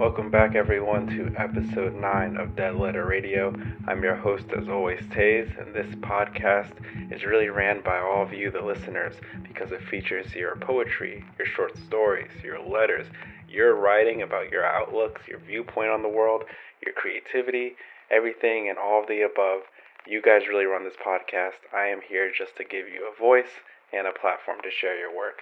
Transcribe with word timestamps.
Welcome 0.00 0.30
back, 0.30 0.54
everyone, 0.54 1.08
to 1.08 1.30
episode 1.36 1.94
9 1.94 2.38
of 2.38 2.56
Dead 2.56 2.74
Letter 2.74 3.04
Radio. 3.04 3.54
I'm 3.86 4.02
your 4.02 4.16
host, 4.16 4.46
as 4.58 4.66
always, 4.66 5.00
Taze, 5.10 5.52
and 5.60 5.74
this 5.74 5.94
podcast 5.96 6.72
is 7.12 7.26
really 7.26 7.50
ran 7.50 7.82
by 7.82 7.98
all 7.98 8.22
of 8.22 8.32
you, 8.32 8.50
the 8.50 8.62
listeners, 8.62 9.16
because 9.42 9.72
it 9.72 9.82
features 9.82 10.34
your 10.34 10.56
poetry, 10.56 11.22
your 11.36 11.46
short 11.46 11.76
stories, 11.76 12.30
your 12.42 12.58
letters, 12.66 13.08
your 13.46 13.74
writing 13.74 14.22
about 14.22 14.50
your 14.50 14.64
outlooks, 14.64 15.28
your 15.28 15.38
viewpoint 15.38 15.90
on 15.90 16.00
the 16.00 16.08
world, 16.08 16.44
your 16.82 16.94
creativity, 16.94 17.74
everything, 18.10 18.70
and 18.70 18.78
all 18.78 19.02
of 19.02 19.06
the 19.06 19.20
above. 19.20 19.64
You 20.06 20.22
guys 20.22 20.48
really 20.48 20.64
run 20.64 20.84
this 20.84 20.96
podcast. 20.96 21.60
I 21.76 21.88
am 21.88 22.00
here 22.00 22.32
just 22.32 22.56
to 22.56 22.64
give 22.64 22.88
you 22.88 23.06
a 23.06 23.20
voice 23.20 23.60
and 23.92 24.06
a 24.06 24.18
platform 24.18 24.60
to 24.62 24.70
share 24.70 24.98
your 24.98 25.14
work. 25.14 25.40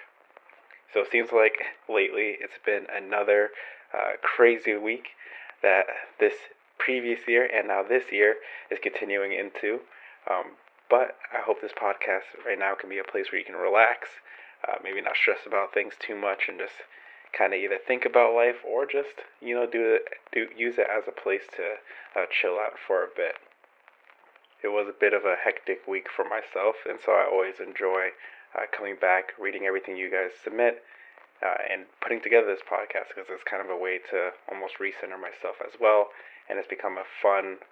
So 0.92 0.98
it 0.98 1.12
seems 1.12 1.30
like 1.30 1.62
lately 1.88 2.38
it's 2.40 2.58
been 2.66 2.86
another 2.92 3.50
uh, 3.94 4.12
crazy 4.22 4.76
week 4.76 5.08
that 5.62 5.86
this 6.20 6.34
previous 6.78 7.26
year 7.26 7.48
and 7.52 7.68
now 7.68 7.82
this 7.82 8.04
year 8.12 8.36
is 8.70 8.78
continuing 8.82 9.32
into. 9.32 9.80
Um, 10.30 10.56
but 10.90 11.16
I 11.32 11.40
hope 11.40 11.60
this 11.60 11.72
podcast 11.72 12.32
right 12.46 12.58
now 12.58 12.74
can 12.74 12.88
be 12.88 12.98
a 12.98 13.04
place 13.04 13.26
where 13.30 13.38
you 13.38 13.44
can 13.44 13.56
relax, 13.56 14.08
uh, 14.66 14.76
maybe 14.82 15.00
not 15.00 15.16
stress 15.16 15.40
about 15.46 15.74
things 15.74 15.94
too 15.98 16.16
much, 16.16 16.48
and 16.48 16.58
just 16.58 16.74
kind 17.36 17.52
of 17.52 17.60
either 17.60 17.76
think 17.76 18.04
about 18.06 18.34
life 18.34 18.56
or 18.66 18.86
just 18.86 19.20
you 19.40 19.54
know 19.54 19.66
do 19.66 19.94
it 19.94 20.02
do 20.32 20.46
use 20.56 20.78
it 20.78 20.86
as 20.90 21.04
a 21.06 21.12
place 21.12 21.44
to 21.56 21.62
uh, 22.18 22.24
chill 22.30 22.56
out 22.58 22.78
for 22.86 23.04
a 23.04 23.08
bit. 23.14 23.36
It 24.62 24.68
was 24.68 24.88
a 24.88 24.98
bit 24.98 25.12
of 25.12 25.24
a 25.24 25.36
hectic 25.44 25.86
week 25.86 26.06
for 26.14 26.24
myself, 26.24 26.76
and 26.88 26.98
so 27.04 27.12
I 27.12 27.28
always 27.30 27.60
enjoy 27.60 28.10
uh, 28.56 28.64
coming 28.74 28.96
back, 29.00 29.32
reading 29.38 29.64
everything 29.66 29.96
you 29.96 30.10
guys 30.10 30.32
submit, 30.42 30.82
uh, 31.42 31.58
and 31.70 31.86
putting 32.02 32.20
together 32.20 32.46
this 32.46 32.64
podcast 32.66 33.14
because 33.14 33.30
it's 33.30 33.46
kind 33.46 33.62
of 33.62 33.70
a 33.70 33.78
way 33.78 34.02
to 34.10 34.34
almost 34.50 34.78
recenter 34.82 35.18
myself 35.18 35.56
as 35.62 35.78
well, 35.78 36.10
and 36.48 36.58
it's 36.58 36.68
become 36.68 36.98
a 36.98 37.06
fun 37.22 37.62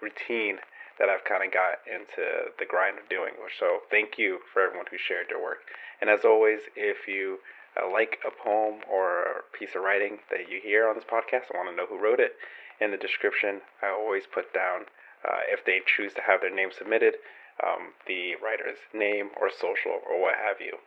routine 0.00 0.58
that 0.98 1.10
I've 1.10 1.24
kind 1.26 1.42
of 1.42 1.50
got 1.50 1.82
into 1.90 2.54
the 2.58 2.66
grind 2.66 2.98
of 2.98 3.08
doing. 3.10 3.34
So 3.58 3.82
thank 3.90 4.16
you 4.16 4.38
for 4.52 4.62
everyone 4.62 4.86
who 4.90 4.98
shared 4.98 5.26
their 5.28 5.42
work. 5.42 5.66
And 6.00 6.08
as 6.08 6.24
always, 6.24 6.60
if 6.76 7.08
you 7.08 7.38
uh, 7.74 7.90
like 7.90 8.18
a 8.22 8.30
poem 8.30 8.86
or 8.86 9.42
a 9.42 9.58
piece 9.58 9.74
of 9.74 9.82
writing 9.82 10.18
that 10.30 10.46
you 10.48 10.60
hear 10.62 10.88
on 10.88 10.94
this 10.94 11.04
podcast, 11.04 11.50
I 11.50 11.58
want 11.58 11.70
to 11.70 11.76
know 11.76 11.90
who 11.90 11.98
wrote 11.98 12.20
it. 12.20 12.38
In 12.80 12.90
the 12.90 12.96
description, 12.96 13.60
I 13.82 13.90
always 13.90 14.24
put 14.26 14.54
down 14.54 14.86
uh, 15.26 15.42
if 15.50 15.64
they 15.64 15.80
choose 15.82 16.14
to 16.14 16.22
have 16.22 16.40
their 16.40 16.54
name 16.54 16.70
submitted 16.70 17.14
um, 17.62 17.94
the 18.06 18.34
writer's 18.42 18.78
name 18.92 19.30
or 19.40 19.50
social 19.50 20.02
or 20.06 20.20
what 20.20 20.34
have 20.34 20.60
you. 20.60 20.78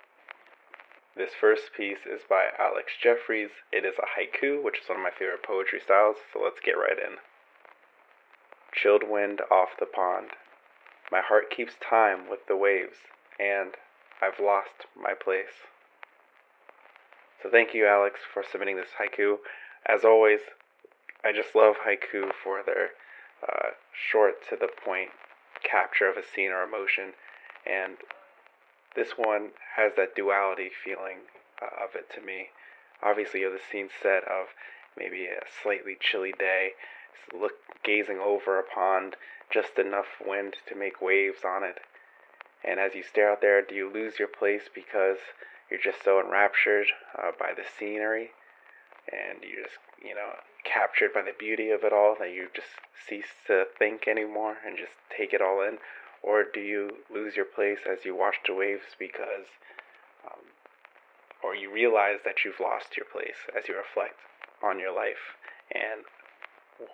This 1.18 1.34
first 1.34 1.74
piece 1.76 2.06
is 2.06 2.22
by 2.30 2.50
Alex 2.60 2.94
Jeffries. 3.02 3.50
It 3.72 3.84
is 3.84 3.96
a 3.98 4.06
haiku, 4.06 4.62
which 4.62 4.78
is 4.78 4.88
one 4.88 5.00
of 5.00 5.04
my 5.04 5.10
favorite 5.10 5.42
poetry 5.42 5.80
styles, 5.84 6.18
so 6.32 6.40
let's 6.44 6.60
get 6.64 6.78
right 6.78 7.00
in. 7.00 7.18
Chilled 8.72 9.02
wind 9.10 9.42
off 9.50 9.70
the 9.80 9.88
pond. 9.88 10.38
My 11.12 11.22
heart 11.22 11.50
keeps 11.50 11.74
time 11.82 12.30
with 12.30 12.46
the 12.48 12.56
waves, 12.56 12.98
and 13.40 13.74
I've 14.22 14.40
lost 14.40 14.86
my 14.96 15.14
place. 15.16 15.66
So 17.42 17.50
thank 17.50 17.74
you, 17.74 17.88
Alex, 17.88 18.20
for 18.32 18.44
submitting 18.44 18.78
this 18.78 18.94
haiku. 19.02 19.38
As 19.88 20.06
always, 20.06 20.42
I 21.26 21.32
just 21.32 21.56
love 21.56 21.78
haiku 21.88 22.30
for 22.44 22.62
their 22.64 22.90
uh, 23.42 23.70
short 23.92 24.48
to 24.50 24.56
the 24.56 24.70
point 24.70 25.10
capture 25.64 26.08
of 26.08 26.16
a 26.16 26.24
scene 26.24 26.52
or 26.52 26.62
emotion, 26.62 27.14
and 27.66 27.98
this 28.98 29.12
one 29.16 29.52
has 29.78 29.94
that 29.96 30.16
duality 30.16 30.72
feeling 30.84 31.30
uh, 31.62 31.86
of 31.86 31.96
it 31.96 32.10
to 32.16 32.20
me. 32.20 32.50
Obviously, 33.02 33.42
you 33.42 33.46
have 33.46 33.56
the 33.56 33.72
scene 33.72 33.90
set 34.02 34.24
of 34.24 34.48
maybe 34.98 35.26
a 35.28 35.46
slightly 35.62 35.96
chilly 36.02 36.34
day, 36.38 36.72
look 37.32 37.54
gazing 37.84 38.18
over 38.18 38.60
a 38.60 38.64
pond, 38.64 39.16
just 39.52 39.78
enough 39.78 40.18
wind 40.26 40.56
to 40.68 40.76
make 40.76 41.00
waves 41.00 41.46
on 41.46 41.64
it. 41.64 41.78
And 42.64 42.80
as 42.80 42.96
you 42.96 43.04
stare 43.04 43.32
out 43.32 43.42
there, 43.42 43.62
do 43.62 43.76
you 43.76 43.88
lose 43.88 44.18
your 44.18 44.28
place 44.28 44.64
because 44.74 45.18
you're 45.70 45.80
just 45.80 46.04
so 46.04 46.20
enraptured 46.20 46.88
uh, 47.16 47.32
by 47.40 47.52
the 47.56 47.64
scenery, 47.78 48.32
and 49.12 49.44
you're 49.44 49.64
just 49.64 49.78
you 50.04 50.16
know 50.16 50.42
captured 50.64 51.14
by 51.14 51.22
the 51.22 51.38
beauty 51.38 51.70
of 51.70 51.84
it 51.84 51.94
all 51.94 52.16
that 52.20 52.34
you 52.34 52.48
just 52.54 52.68
cease 53.08 53.32
to 53.46 53.66
think 53.78 54.08
anymore 54.08 54.58
and 54.66 54.76
just 54.76 54.94
take 55.16 55.34
it 55.34 55.42
all 55.42 55.62
in? 55.62 55.78
Or 56.28 56.44
do 56.44 56.60
you 56.60 57.08
lose 57.08 57.38
your 57.38 57.48
place 57.48 57.80
as 57.90 58.04
you 58.04 58.14
watch 58.14 58.36
the 58.46 58.54
waves 58.54 59.00
because, 59.00 59.48
um, 60.28 60.44
or 61.42 61.56
you 61.56 61.72
realize 61.72 62.20
that 62.26 62.44
you've 62.44 62.60
lost 62.60 62.98
your 62.98 63.08
place 63.08 63.48
as 63.56 63.70
you 63.70 63.78
reflect 63.78 64.20
on 64.62 64.78
your 64.78 64.92
life 64.92 65.40
and 65.72 66.04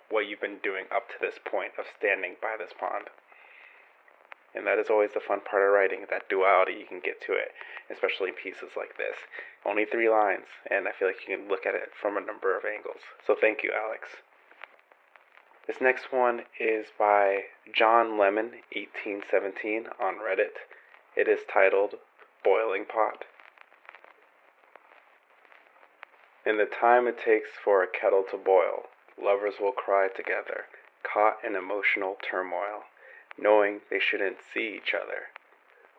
what 0.08 0.30
you've 0.30 0.40
been 0.40 0.62
doing 0.62 0.86
up 0.94 1.08
to 1.10 1.18
this 1.20 1.34
point 1.42 1.72
of 1.82 1.90
standing 1.98 2.36
by 2.40 2.54
this 2.56 2.70
pond? 2.78 3.10
And 4.54 4.64
that 4.70 4.78
is 4.78 4.86
always 4.86 5.10
the 5.18 5.26
fun 5.26 5.40
part 5.42 5.66
of 5.66 5.74
writing, 5.74 6.06
that 6.10 6.30
duality, 6.30 6.78
you 6.78 6.86
can 6.86 7.02
get 7.02 7.18
to 7.26 7.32
it, 7.34 7.50
especially 7.90 8.30
in 8.30 8.38
pieces 8.38 8.78
like 8.78 8.96
this. 8.96 9.18
Only 9.66 9.84
three 9.84 10.08
lines, 10.08 10.46
and 10.70 10.86
I 10.86 10.92
feel 10.94 11.08
like 11.10 11.26
you 11.26 11.36
can 11.36 11.48
look 11.50 11.66
at 11.66 11.74
it 11.74 11.90
from 11.90 12.16
a 12.16 12.22
number 12.22 12.56
of 12.56 12.62
angles. 12.62 13.02
So 13.26 13.34
thank 13.34 13.66
you, 13.66 13.74
Alex. 13.74 14.22
This 15.66 15.80
next 15.80 16.12
one 16.12 16.42
is 16.60 16.88
by 16.98 17.44
John 17.72 18.18
Lemon, 18.18 18.52
1817, 18.74 19.86
on 20.00 20.16
Reddit. 20.16 20.58
It 21.16 21.28
is 21.28 21.40
titled 21.50 21.94
Boiling 22.42 22.84
Pot. 22.84 23.24
In 26.44 26.58
the 26.58 26.66
time 26.66 27.06
it 27.06 27.18
takes 27.18 27.50
for 27.62 27.82
a 27.82 27.86
kettle 27.86 28.24
to 28.30 28.36
boil, 28.36 28.84
lovers 29.20 29.54
will 29.60 29.72
cry 29.72 30.08
together, 30.08 30.66
caught 31.02 31.38
in 31.42 31.56
emotional 31.56 32.18
turmoil 32.20 32.84
knowing 33.38 33.80
they 33.90 33.98
shouldn't 33.98 34.38
see 34.52 34.76
each 34.76 34.94
other. 34.94 35.30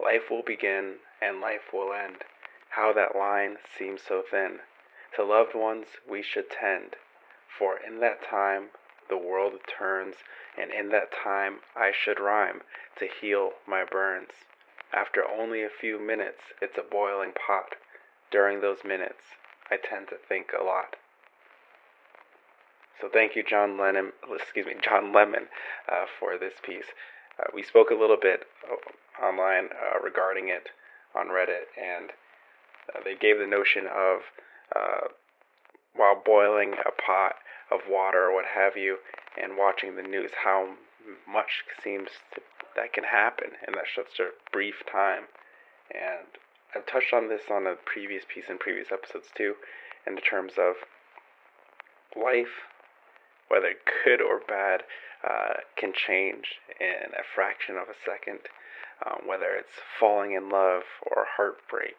Life 0.02 0.30
will 0.30 0.44
begin 0.44 0.96
and 1.22 1.42
life 1.42 1.74
will 1.74 1.94
end. 1.94 2.24
How 2.70 2.94
that 2.94 3.16
line 3.16 3.58
seems 3.78 4.02
so 4.02 4.22
thin. 4.22 4.60
To 5.16 5.24
loved 5.24 5.56
ones 5.56 5.88
we 6.10 6.22
should 6.22 6.50
tend, 6.50 6.96
for 7.48 7.78
in 7.78 8.00
that 8.00 8.24
time 8.24 8.70
the 9.10 9.18
world 9.18 9.54
turns, 9.66 10.16
and 10.58 10.72
in 10.72 10.90
that 10.90 11.12
time 11.12 11.60
I 11.76 11.92
should 11.92 12.20
rhyme 12.20 12.62
to 13.00 13.08
heal 13.08 13.52
my 13.68 13.84
burns. 13.84 14.30
After 14.94 15.28
only 15.28 15.64
a 15.64 15.70
few 15.70 16.00
minutes, 16.00 16.42
it's 16.62 16.78
a 16.78 16.84
boiling 16.84 17.34
pot. 17.34 17.76
During 18.32 18.62
those 18.62 18.84
minutes, 18.84 19.22
I 19.70 19.78
tend 19.78 20.08
to 20.10 20.16
think 20.16 20.52
a 20.54 20.64
lot. 20.64 20.96
So 23.00 23.10
thank 23.10 23.36
you, 23.36 23.44
John 23.44 23.78
Lennon. 23.78 24.14
Excuse 24.34 24.66
me, 24.66 24.76
John 24.82 25.12
Lemon, 25.12 25.48
uh, 25.92 26.06
for 26.20 26.38
this 26.38 26.54
piece. 26.64 26.86
Uh, 27.38 27.48
we 27.54 27.62
spoke 27.62 27.92
a 27.92 27.96
little 27.96 28.18
bit 28.20 28.46
uh, 28.72 29.24
online 29.26 29.66
uh, 29.66 30.00
regarding 30.02 30.48
it 30.48 30.70
on 31.14 31.28
Reddit, 31.28 31.68
and 31.78 32.12
uh, 32.94 33.00
they 33.04 33.16
gave 33.16 33.38
the 33.38 33.48
notion 33.48 33.86
of 33.88 34.22
uh, 34.76 35.08
while 35.96 36.22
boiling 36.24 36.74
a 36.86 36.92
pot 36.92 37.36
of 37.72 37.82
water 37.90 38.26
or 38.26 38.36
what 38.36 38.46
have 38.46 38.78
you, 38.78 38.98
and 39.42 39.58
watching 39.58 39.96
the 39.96 40.04
news, 40.04 40.32
how 40.44 40.76
much 41.28 41.64
seems 41.84 42.10
to, 42.34 42.42
that 42.76 42.94
can 42.94 43.04
happen 43.04 43.50
in 43.68 43.74
that 43.74 43.86
such 43.96 44.20
a 44.20 44.30
brief 44.52 44.76
time. 44.92 45.24
And 45.92 46.28
I've 46.76 46.86
touched 46.86 47.14
on 47.14 47.30
this 47.30 47.44
on 47.50 47.68
a 47.68 47.76
previous 47.76 48.24
piece 48.28 48.46
in 48.50 48.58
previous 48.58 48.92
episodes 48.92 49.28
too, 49.36 49.56
in 50.06 50.18
terms 50.18 50.54
of 50.58 50.76
life, 52.16 52.68
whether 53.48 53.74
good 54.04 54.22
or 54.22 54.42
bad, 54.48 54.84
uh, 55.28 55.54
can 55.78 55.94
change 55.94 56.60
in 56.80 57.14
a 57.14 57.24
fraction 57.34 57.78
of 57.78 57.88
a 57.90 57.98
second, 58.06 58.40
um, 59.06 59.28
whether 59.28 59.56
it's 59.56 59.82
falling 60.00 60.34
in 60.34 60.50
love 60.50 60.84
or 61.02 61.26
heartbreak, 61.36 61.96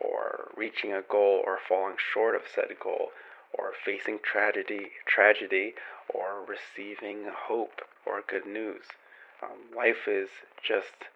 or 0.00 0.50
reaching 0.56 0.92
a 0.92 1.02
goal 1.02 1.42
or 1.44 1.58
falling 1.68 1.96
short 2.12 2.34
of 2.34 2.42
said 2.52 2.68
goal, 2.82 3.08
or 3.58 3.72
facing 3.84 4.18
tragedy, 4.22 4.92
tragedy, 5.06 5.74
or 6.08 6.44
receiving 6.46 7.24
hope 7.48 7.80
or 8.04 8.22
good 8.26 8.46
news. 8.46 8.84
Um, 9.42 9.76
life 9.76 10.06
is 10.06 10.28
just 10.62 11.10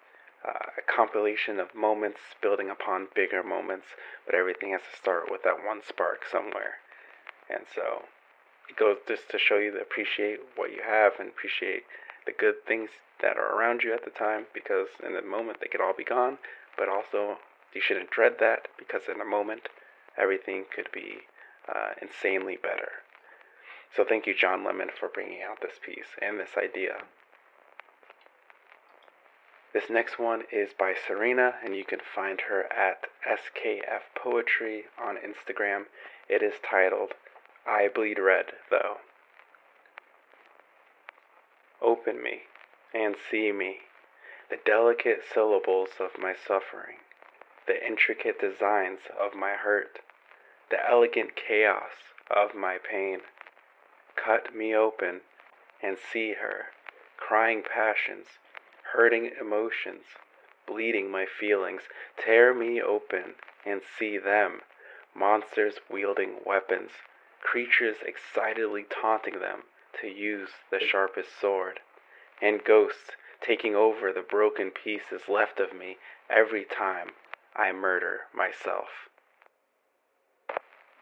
uh, 0.46 0.70
a 0.78 0.82
compilation 0.82 1.60
of 1.60 1.74
moments 1.74 2.20
building 2.42 2.70
upon 2.70 3.08
bigger 3.14 3.42
moments, 3.42 3.86
but 4.26 4.34
everything 4.34 4.72
has 4.72 4.80
to 4.90 4.98
start 4.98 5.30
with 5.30 5.42
that 5.42 5.64
one 5.64 5.80
spark 5.86 6.24
somewhere. 6.30 6.80
And 7.48 7.64
so 7.74 8.04
it 8.68 8.76
goes 8.76 8.98
just 9.06 9.28
to 9.30 9.38
show 9.38 9.58
you 9.58 9.72
to 9.72 9.80
appreciate 9.80 10.40
what 10.56 10.70
you 10.70 10.82
have 10.86 11.12
and 11.18 11.28
appreciate 11.28 11.84
the 12.26 12.32
good 12.32 12.64
things 12.66 12.90
that 13.20 13.36
are 13.36 13.56
around 13.56 13.82
you 13.82 13.92
at 13.92 14.04
the 14.04 14.10
time 14.10 14.46
because 14.54 14.88
in 15.04 15.14
the 15.14 15.22
moment 15.22 15.58
they 15.60 15.68
could 15.68 15.80
all 15.80 15.94
be 15.96 16.04
gone, 16.04 16.38
but 16.76 16.88
also 16.88 17.38
you 17.74 17.80
shouldn't 17.80 18.10
dread 18.10 18.34
that 18.40 18.68
because 18.78 19.02
in 19.12 19.20
a 19.20 19.24
moment 19.24 19.68
everything 20.16 20.64
could 20.74 20.88
be 20.92 21.18
uh, 21.68 21.90
insanely 22.00 22.56
better. 22.60 23.02
So 23.94 24.04
thank 24.08 24.26
you, 24.26 24.34
John 24.34 24.64
Lemon, 24.64 24.88
for 24.98 25.08
bringing 25.08 25.40
out 25.42 25.60
this 25.60 25.78
piece 25.84 26.16
and 26.22 26.38
this 26.38 26.56
idea. 26.56 26.98
This 29.72 29.88
next 29.88 30.18
one 30.18 30.42
is 30.50 30.70
by 30.76 30.94
Serena, 31.06 31.54
and 31.64 31.76
you 31.76 31.84
can 31.84 32.00
find 32.00 32.40
her 32.48 32.66
at 32.72 33.06
SKF 33.26 34.02
Poetry 34.16 34.84
on 34.98 35.16
Instagram. 35.16 35.84
It 36.28 36.42
is 36.42 36.54
titled 36.68 37.12
I 37.66 37.88
bleed 37.88 38.18
red, 38.18 38.46
though. 38.70 38.98
Open 41.80 42.22
me 42.22 42.42
and 42.92 43.14
see 43.30 43.52
me, 43.52 43.78
the 44.50 44.58
delicate 44.64 45.22
syllables 45.32 45.90
of 46.00 46.20
my 46.20 46.34
suffering, 46.34 46.96
the 47.66 47.86
intricate 47.86 48.40
designs 48.40 49.00
of 49.18 49.34
my 49.34 49.52
hurt, 49.52 50.00
the 50.70 50.88
elegant 50.88 51.30
chaos 51.34 52.14
of 52.34 52.54
my 52.54 52.78
pain. 52.78 53.18
Cut 54.16 54.54
me 54.54 54.74
open 54.74 55.20
and 55.82 55.96
see 56.12 56.34
her, 56.34 56.66
crying 57.16 57.62
passions, 57.62 58.26
hurting 58.92 59.32
emotions, 59.40 60.02
bleeding 60.66 61.10
my 61.10 61.26
feelings. 61.26 61.82
Tear 62.16 62.54
me 62.54 62.80
open 62.80 63.34
and 63.66 63.80
see 63.98 64.16
them, 64.16 64.60
monsters 65.14 65.74
wielding 65.90 66.36
weapons, 66.46 66.90
creatures 67.42 67.96
excitedly 68.06 68.84
taunting 68.84 69.40
them 69.40 69.62
to 70.00 70.06
use 70.06 70.50
the 70.70 70.78
sharpest 70.80 71.28
sword, 71.40 71.80
and 72.40 72.64
ghosts 72.64 73.10
taking 73.44 73.74
over 73.74 74.12
the 74.12 74.22
broken 74.22 74.70
pieces 74.70 75.22
left 75.28 75.58
of 75.58 75.74
me 75.76 75.96
every 76.28 76.64
time 76.64 77.08
I 77.56 77.72
murder 77.72 78.20
myself. 78.32 79.09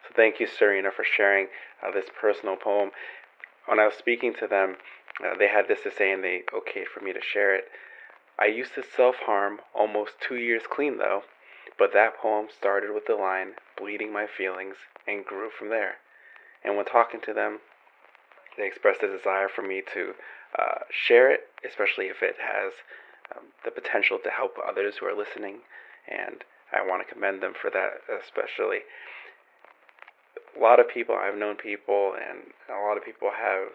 So 0.08 0.14
thank 0.16 0.40
you, 0.40 0.46
Serena, 0.46 0.90
for 0.90 1.04
sharing 1.04 1.48
uh, 1.86 1.90
this 1.90 2.06
personal 2.18 2.56
poem. 2.56 2.90
When 3.66 3.78
I 3.78 3.84
was 3.84 3.94
speaking 3.94 4.34
to 4.40 4.46
them, 4.46 4.76
uh, 5.24 5.36
they 5.38 5.48
had 5.48 5.68
this 5.68 5.82
to 5.82 5.90
say, 5.92 6.10
and 6.12 6.24
they 6.24 6.42
okayed 6.52 6.86
for 6.86 7.04
me 7.04 7.12
to 7.12 7.20
share 7.20 7.54
it. 7.54 7.64
I 8.38 8.46
used 8.46 8.74
to 8.74 8.82
self 8.96 9.16
harm 9.16 9.60
almost 9.74 10.12
two 10.20 10.36
years 10.36 10.62
clean, 10.70 10.96
though, 10.98 11.22
but 11.78 11.92
that 11.92 12.16
poem 12.16 12.46
started 12.56 12.94
with 12.94 13.06
the 13.06 13.16
line, 13.16 13.54
bleeding 13.76 14.12
my 14.12 14.26
feelings, 14.26 14.76
and 15.06 15.24
grew 15.24 15.50
from 15.50 15.68
there. 15.68 15.96
And 16.64 16.76
when 16.76 16.86
talking 16.86 17.20
to 17.22 17.34
them, 17.34 17.58
they 18.56 18.66
expressed 18.66 19.02
a 19.02 19.08
desire 19.14 19.48
for 19.48 19.62
me 19.62 19.82
to 19.92 20.14
uh, 20.58 20.80
share 20.90 21.30
it, 21.30 21.48
especially 21.66 22.06
if 22.06 22.22
it 22.22 22.36
has 22.40 22.72
um, 23.36 23.46
the 23.64 23.70
potential 23.70 24.18
to 24.22 24.30
help 24.30 24.56
others 24.66 24.96
who 24.98 25.06
are 25.06 25.16
listening. 25.16 25.58
And 26.08 26.44
I 26.72 26.86
want 26.86 27.06
to 27.06 27.12
commend 27.12 27.42
them 27.42 27.54
for 27.60 27.70
that, 27.70 28.00
especially 28.08 28.80
a 30.58 30.62
lot 30.62 30.80
of 30.80 30.88
people, 30.88 31.14
I've 31.14 31.38
known 31.38 31.56
people, 31.56 32.14
and 32.14 32.52
a 32.68 32.82
lot 32.82 32.96
of 32.96 33.04
people 33.04 33.30
have 33.30 33.68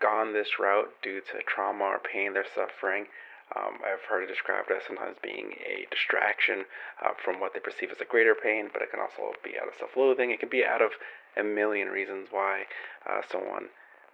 gone 0.00 0.32
this 0.32 0.58
route 0.58 0.90
due 1.02 1.20
to 1.20 1.42
trauma 1.46 1.84
or 1.84 1.98
pain 1.98 2.32
they're 2.32 2.44
suffering. 2.54 3.06
Um, 3.54 3.78
I've 3.84 4.02
heard 4.08 4.24
it 4.24 4.28
described 4.28 4.70
as 4.70 4.82
sometimes 4.86 5.16
being 5.22 5.52
a 5.64 5.86
distraction 5.90 6.64
uh, 7.04 7.10
from 7.22 7.40
what 7.40 7.52
they 7.52 7.60
perceive 7.60 7.90
as 7.90 8.00
a 8.00 8.04
greater 8.08 8.34
pain, 8.34 8.70
but 8.72 8.82
it 8.82 8.90
can 8.90 9.00
also 9.00 9.36
be 9.44 9.58
out 9.60 9.68
of 9.68 9.74
self 9.78 9.96
loathing. 9.96 10.30
It 10.30 10.40
can 10.40 10.48
be 10.48 10.64
out 10.64 10.80
of 10.80 10.92
a 11.36 11.44
million 11.44 11.88
reasons 11.88 12.28
why 12.30 12.64
uh, 13.08 13.20
someone 13.30 13.68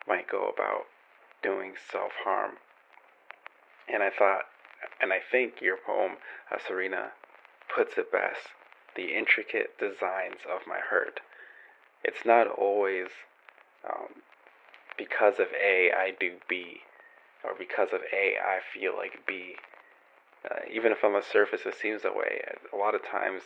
might 0.06 0.28
go 0.28 0.50
about 0.50 0.86
doing 1.42 1.74
self 1.90 2.12
harm. 2.24 2.58
And 3.92 4.02
I 4.02 4.10
thought, 4.10 4.42
and 5.00 5.12
I 5.12 5.20
think 5.30 5.60
your 5.60 5.76
poem, 5.76 6.16
uh, 6.50 6.58
Serena, 6.66 7.12
puts 7.72 7.96
it 7.96 8.10
best 8.10 8.50
the 8.96 9.16
intricate 9.16 9.78
designs 9.78 10.42
of 10.50 10.66
my 10.66 10.78
hurt. 10.78 11.20
It's 12.04 12.24
not 12.24 12.46
always 12.46 13.08
um, 13.88 14.22
because 14.96 15.38
of 15.38 15.48
A, 15.52 15.90
I 15.96 16.12
do 16.18 16.32
B, 16.48 16.80
or 17.44 17.52
because 17.58 17.88
of 17.92 18.00
A, 18.12 18.36
I 18.36 18.60
feel 18.72 18.96
like 18.96 19.26
B. 19.26 19.56
Uh, 20.50 20.60
even 20.72 20.92
if 20.92 21.04
on 21.04 21.12
the 21.12 21.22
surface 21.22 21.62
it 21.66 21.74
seems 21.80 22.02
that 22.02 22.16
way, 22.16 22.42
a 22.72 22.76
lot 22.76 22.94
of 22.94 23.04
times 23.04 23.42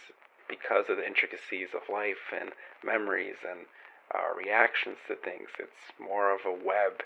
because 0.48 0.86
of 0.88 0.96
the 0.96 1.06
intricacies 1.06 1.68
of 1.74 1.92
life 1.92 2.30
and 2.38 2.50
memories 2.84 3.36
and 3.48 3.66
our 4.12 4.36
reactions 4.36 4.98
to 5.08 5.16
things, 5.16 5.48
it's 5.58 5.98
more 5.98 6.32
of 6.32 6.40
a 6.46 6.52
web 6.52 7.02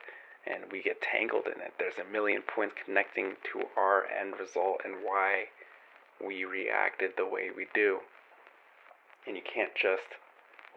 and 0.47 0.65
we 0.73 0.83
get 0.83 1.01
tangled 1.03 1.47
in 1.47 1.61
it. 1.61 1.75
There's 1.79 1.99
a 1.99 2.13
million 2.13 2.43
points 2.43 2.75
connecting 2.85 3.37
to 3.53 3.65
our 3.77 4.07
end 4.07 4.35
result 4.39 4.81
and 4.85 4.95
why 5.03 5.45
we 6.25 6.45
reacted 6.45 7.13
the 7.17 7.27
way 7.27 7.51
we 7.55 7.67
do. 7.75 7.99
And 9.27 9.37
you 9.37 9.43
can't 9.43 9.75
just 9.75 10.17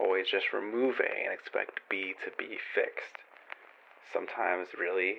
always 0.02 0.26
just 0.28 0.52
remove 0.52 1.00
A 1.00 1.24
and 1.24 1.32
expect 1.32 1.80
B 1.88 2.14
to 2.24 2.30
be 2.36 2.58
fixed. 2.74 3.22
Sometimes, 4.12 4.68
really, 4.78 5.16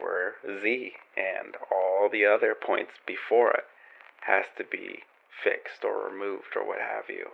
we're 0.00 0.32
Z, 0.44 0.92
and 1.16 1.54
all 1.70 2.08
the 2.10 2.26
other 2.26 2.54
points 2.54 2.92
before 3.06 3.50
it 3.52 3.64
has 4.26 4.44
to 4.56 4.64
be 4.64 5.00
fixed 5.42 5.84
or 5.84 6.08
removed 6.10 6.56
or 6.56 6.66
what 6.66 6.78
have 6.80 7.08
you. 7.08 7.30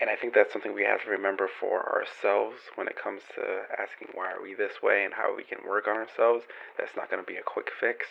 And 0.00 0.10
I 0.10 0.16
think 0.16 0.34
that's 0.34 0.52
something 0.52 0.74
we 0.74 0.84
have 0.84 1.04
to 1.04 1.10
remember 1.10 1.48
for 1.48 1.86
ourselves 1.86 2.58
when 2.74 2.88
it 2.88 3.00
comes 3.00 3.22
to 3.36 3.62
asking 3.78 4.08
why 4.12 4.32
are 4.32 4.42
we 4.42 4.54
this 4.54 4.82
way 4.82 5.04
and 5.04 5.14
how 5.14 5.34
we 5.36 5.44
can 5.44 5.58
work 5.66 5.86
on 5.86 5.96
ourselves. 5.96 6.44
That's 6.76 6.96
not 6.96 7.10
going 7.10 7.22
to 7.22 7.26
be 7.26 7.38
a 7.38 7.42
quick 7.42 7.70
fix, 7.78 8.06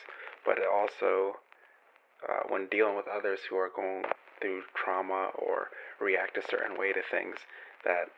but 0.46 0.58
it 0.58 0.64
also, 0.64 1.40
uh, 2.28 2.48
when 2.48 2.68
dealing 2.68 2.96
with 2.96 3.08
others 3.08 3.40
who 3.50 3.58
are 3.58 3.70
going 3.76 4.06
through 4.40 4.64
trauma 4.74 5.32
or 5.36 5.70
react 6.00 6.38
a 6.38 6.48
certain 6.48 6.78
way 6.78 6.94
to 6.94 7.02
things, 7.10 7.38
that 7.84 8.10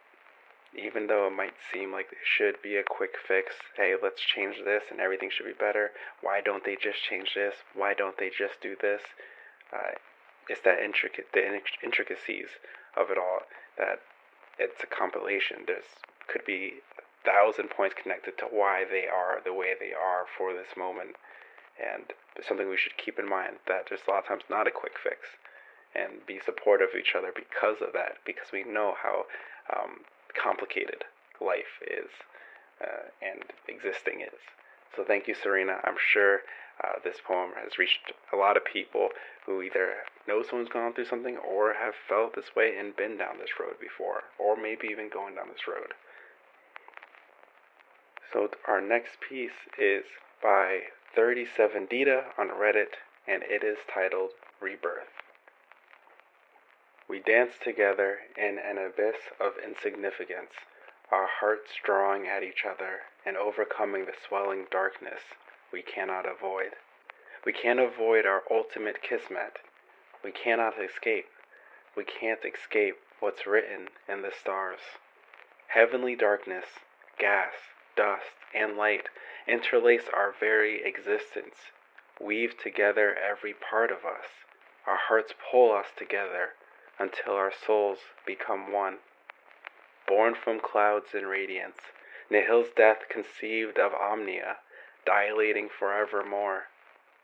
even 0.77 1.07
though 1.07 1.27
it 1.27 1.35
might 1.35 1.55
seem 1.71 1.91
like 1.91 2.07
it 2.11 2.17
should 2.23 2.61
be 2.61 2.75
a 2.75 2.83
quick 2.83 3.15
fix, 3.27 3.55
hey, 3.77 3.95
let's 4.01 4.21
change 4.21 4.57
this 4.65 4.83
and 4.91 4.99
everything 4.99 5.29
should 5.31 5.45
be 5.45 5.53
better. 5.53 5.91
Why 6.21 6.41
don't 6.41 6.65
they 6.65 6.75
just 6.75 7.03
change 7.03 7.33
this? 7.33 7.55
Why 7.73 7.93
don't 7.93 8.17
they 8.17 8.29
just 8.29 8.59
do 8.61 8.75
this? 8.81 9.01
Uh, 9.71 9.95
it's 10.49 10.61
that 10.61 10.79
intricate, 10.79 11.27
the 11.33 11.41
intricacies 11.83 12.49
of 12.95 13.09
it 13.09 13.17
all 13.17 13.39
that 13.77 13.99
it's 14.59 14.83
a 14.83 14.87
compilation. 14.87 15.63
There's 15.65 15.85
could 16.27 16.45
be 16.45 16.81
a 16.97 17.29
thousand 17.29 17.69
points 17.69 17.95
connected 18.01 18.37
to 18.39 18.45
why 18.45 18.83
they 18.89 19.07
are 19.07 19.41
the 19.43 19.53
way 19.53 19.73
they 19.79 19.93
are 19.93 20.25
for 20.37 20.53
this 20.53 20.77
moment, 20.77 21.15
and 21.79 22.13
something 22.41 22.69
we 22.69 22.77
should 22.77 22.97
keep 22.97 23.19
in 23.19 23.29
mind 23.29 23.57
that 23.67 23.85
there's 23.89 24.01
a 24.07 24.11
lot 24.11 24.23
of 24.23 24.27
times 24.27 24.43
not 24.49 24.67
a 24.67 24.71
quick 24.71 24.93
fix, 25.01 25.37
and 25.95 26.25
be 26.27 26.39
supportive 26.43 26.89
of 26.93 26.99
each 26.99 27.15
other 27.17 27.31
because 27.33 27.77
of 27.81 27.93
that, 27.93 28.17
because 28.25 28.51
we 28.51 28.63
know 28.63 28.93
how 29.01 29.25
um, 29.73 30.01
complicated 30.35 31.03
life 31.41 31.79
is 31.81 32.11
uh, 32.81 33.09
and 33.21 33.43
existing 33.67 34.21
is. 34.21 34.39
So 34.95 35.03
thank 35.03 35.27
you, 35.27 35.35
Serena. 35.35 35.79
I'm 35.83 35.97
sure 35.99 36.41
uh, 36.83 36.99
this 37.03 37.17
poem 37.25 37.51
has 37.61 37.77
reached 37.77 38.11
a 38.33 38.37
lot 38.37 38.57
of 38.57 38.65
people 38.65 39.09
who 39.45 39.61
either 39.61 39.95
know 40.27 40.43
someone's 40.43 40.69
gone 40.69 40.93
through 40.93 41.05
something 41.05 41.37
or 41.37 41.73
have 41.73 41.93
felt 42.07 42.35
this 42.35 42.55
way 42.55 42.75
and 42.77 42.95
been 42.95 43.17
down 43.17 43.37
this 43.39 43.59
road 43.59 43.75
before, 43.79 44.23
or 44.39 44.55
maybe 44.55 44.87
even 44.87 45.09
going 45.09 45.35
down 45.35 45.47
this 45.47 45.67
road. 45.67 45.93
So 48.33 48.49
our 48.67 48.81
next 48.81 49.17
piece 49.21 49.69
is 49.79 50.03
by 50.41 50.79
37 51.15 51.87
Dita 51.89 52.23
on 52.37 52.49
Reddit, 52.49 52.99
and 53.27 53.43
it 53.43 53.63
is 53.63 53.77
titled 53.93 54.31
Rebirth. 54.61 55.14
We 57.07 57.19
dance 57.19 57.53
together 57.63 58.21
in 58.35 58.57
an 58.57 58.79
abyss 58.79 59.29
of 59.39 59.53
insignificance, 59.63 60.51
our 61.11 61.27
hearts 61.27 61.71
drawing 61.83 62.27
at 62.27 62.41
each 62.41 62.65
other 62.65 63.01
and 63.23 63.37
overcoming 63.37 64.05
the 64.05 64.15
swelling 64.27 64.65
darkness 64.71 65.21
we 65.71 65.83
cannot 65.83 66.25
avoid. 66.25 66.71
We 67.45 67.53
can't 67.53 67.79
avoid 67.79 68.25
our 68.25 68.41
ultimate 68.49 69.03
kismet. 69.03 69.59
We 70.23 70.31
cannot 70.31 70.81
escape. 70.81 71.27
We 71.95 72.05
can't 72.05 72.43
escape 72.43 72.97
what's 73.19 73.45
written 73.45 73.89
in 74.09 74.23
the 74.23 74.31
stars. 74.31 74.79
Heavenly 75.67 76.15
darkness, 76.15 76.65
gas, 77.19 77.53
dust, 77.95 78.33
and 78.53 78.77
light 78.77 79.09
interlace 79.47 80.09
our 80.11 80.33
very 80.39 80.83
existence, 80.83 81.69
weave 82.19 82.57
together 82.57 83.15
every 83.15 83.53
part 83.53 83.91
of 83.91 84.05
us. 84.05 84.25
Our 84.87 84.97
hearts 84.97 85.33
pull 85.51 85.71
us 85.71 85.87
together 85.95 86.53
until 86.99 87.33
our 87.33 87.51
souls 87.51 87.99
become 88.25 88.71
one. 88.71 88.97
Born 90.07 90.35
from 90.35 90.59
clouds 90.59 91.13
and 91.13 91.27
radiance, 91.27 91.77
Nihil's 92.29 92.69
death 92.75 93.09
conceived 93.09 93.77
of 93.77 93.93
omnia, 93.93 94.57
dilating 95.05 95.69
forevermore. 95.69 96.65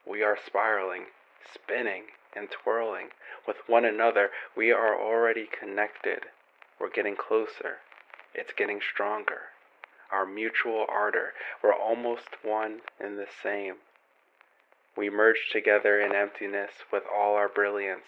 We 0.06 0.24
are 0.24 0.38
spiraling, 0.38 1.06
spinning, 1.54 2.04
and 2.36 2.50
twirling. 2.50 3.10
With 3.48 3.58
one 3.68 3.86
another, 3.86 4.30
we 4.56 4.72
are 4.72 5.00
already 5.00 5.48
connected. 5.48 6.26
We're 6.80 6.90
getting 6.90 7.16
closer. 7.16 7.78
It's 8.34 8.54
getting 8.54 8.80
stronger. 8.82 9.52
Our 10.12 10.26
mutual 10.26 10.86
ardor, 10.90 11.34
we're 11.64 11.74
almost 11.74 12.28
one 12.44 12.82
and 13.00 13.18
the 13.18 13.28
same. 13.42 13.76
We 14.96 15.10
merge 15.10 15.50
together 15.52 16.02
in 16.02 16.14
emptiness 16.14 16.72
with 16.92 17.04
all 17.06 17.36
our 17.36 17.48
brilliance, 17.48 18.08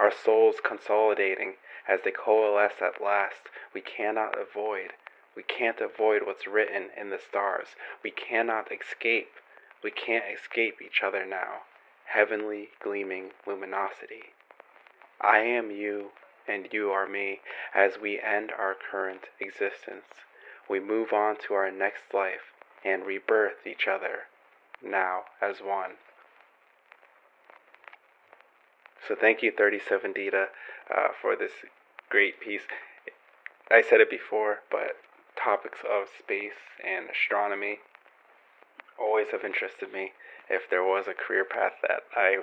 our 0.00 0.10
souls 0.10 0.56
consolidating 0.64 1.54
as 1.86 2.00
they 2.04 2.10
coalesce 2.10 2.80
at 2.80 3.02
last. 3.02 3.48
We 3.74 3.82
cannot 3.82 4.34
avoid 4.38 4.92
we 5.36 5.44
can't 5.44 5.80
avoid 5.80 6.26
what's 6.26 6.46
written 6.46 6.90
in 6.96 7.10
the 7.10 7.18
stars. 7.18 7.68
We 8.02 8.10
cannot 8.10 8.72
escape. 8.72 9.30
We 9.82 9.90
can't 9.90 10.24
escape 10.24 10.82
each 10.82 11.02
other 11.02 11.24
now. 11.24 11.62
Heavenly 12.04 12.70
gleaming 12.82 13.30
luminosity. 13.46 14.34
I 15.20 15.38
am 15.38 15.70
you, 15.70 16.10
and 16.48 16.68
you 16.72 16.90
are 16.90 17.06
me. 17.06 17.40
As 17.72 17.98
we 17.98 18.20
end 18.20 18.50
our 18.50 18.74
current 18.74 19.28
existence, 19.38 20.26
we 20.68 20.80
move 20.80 21.12
on 21.12 21.36
to 21.46 21.54
our 21.54 21.70
next 21.70 22.12
life 22.12 22.52
and 22.84 23.06
rebirth 23.06 23.66
each 23.66 23.86
other, 23.86 24.26
now 24.82 25.26
as 25.40 25.60
one. 25.60 25.92
So 29.06 29.16
thank 29.18 29.42
you, 29.42 29.52
37 29.56 30.12
Dita, 30.12 30.46
uh, 30.94 31.08
for 31.20 31.36
this 31.36 31.52
great 32.08 32.40
piece. 32.40 32.62
I 33.70 33.82
said 33.82 34.00
it 34.00 34.10
before, 34.10 34.58
but 34.70 34.96
topics 35.36 35.78
of 35.88 36.08
space 36.18 36.58
and 36.84 37.06
astronomy 37.08 37.78
always 38.98 39.28
have 39.32 39.44
interested 39.44 39.92
me. 39.92 40.12
If 40.48 40.68
there 40.68 40.82
was 40.82 41.06
a 41.06 41.14
career 41.14 41.44
path 41.44 41.72
that 41.82 42.02
I 42.16 42.38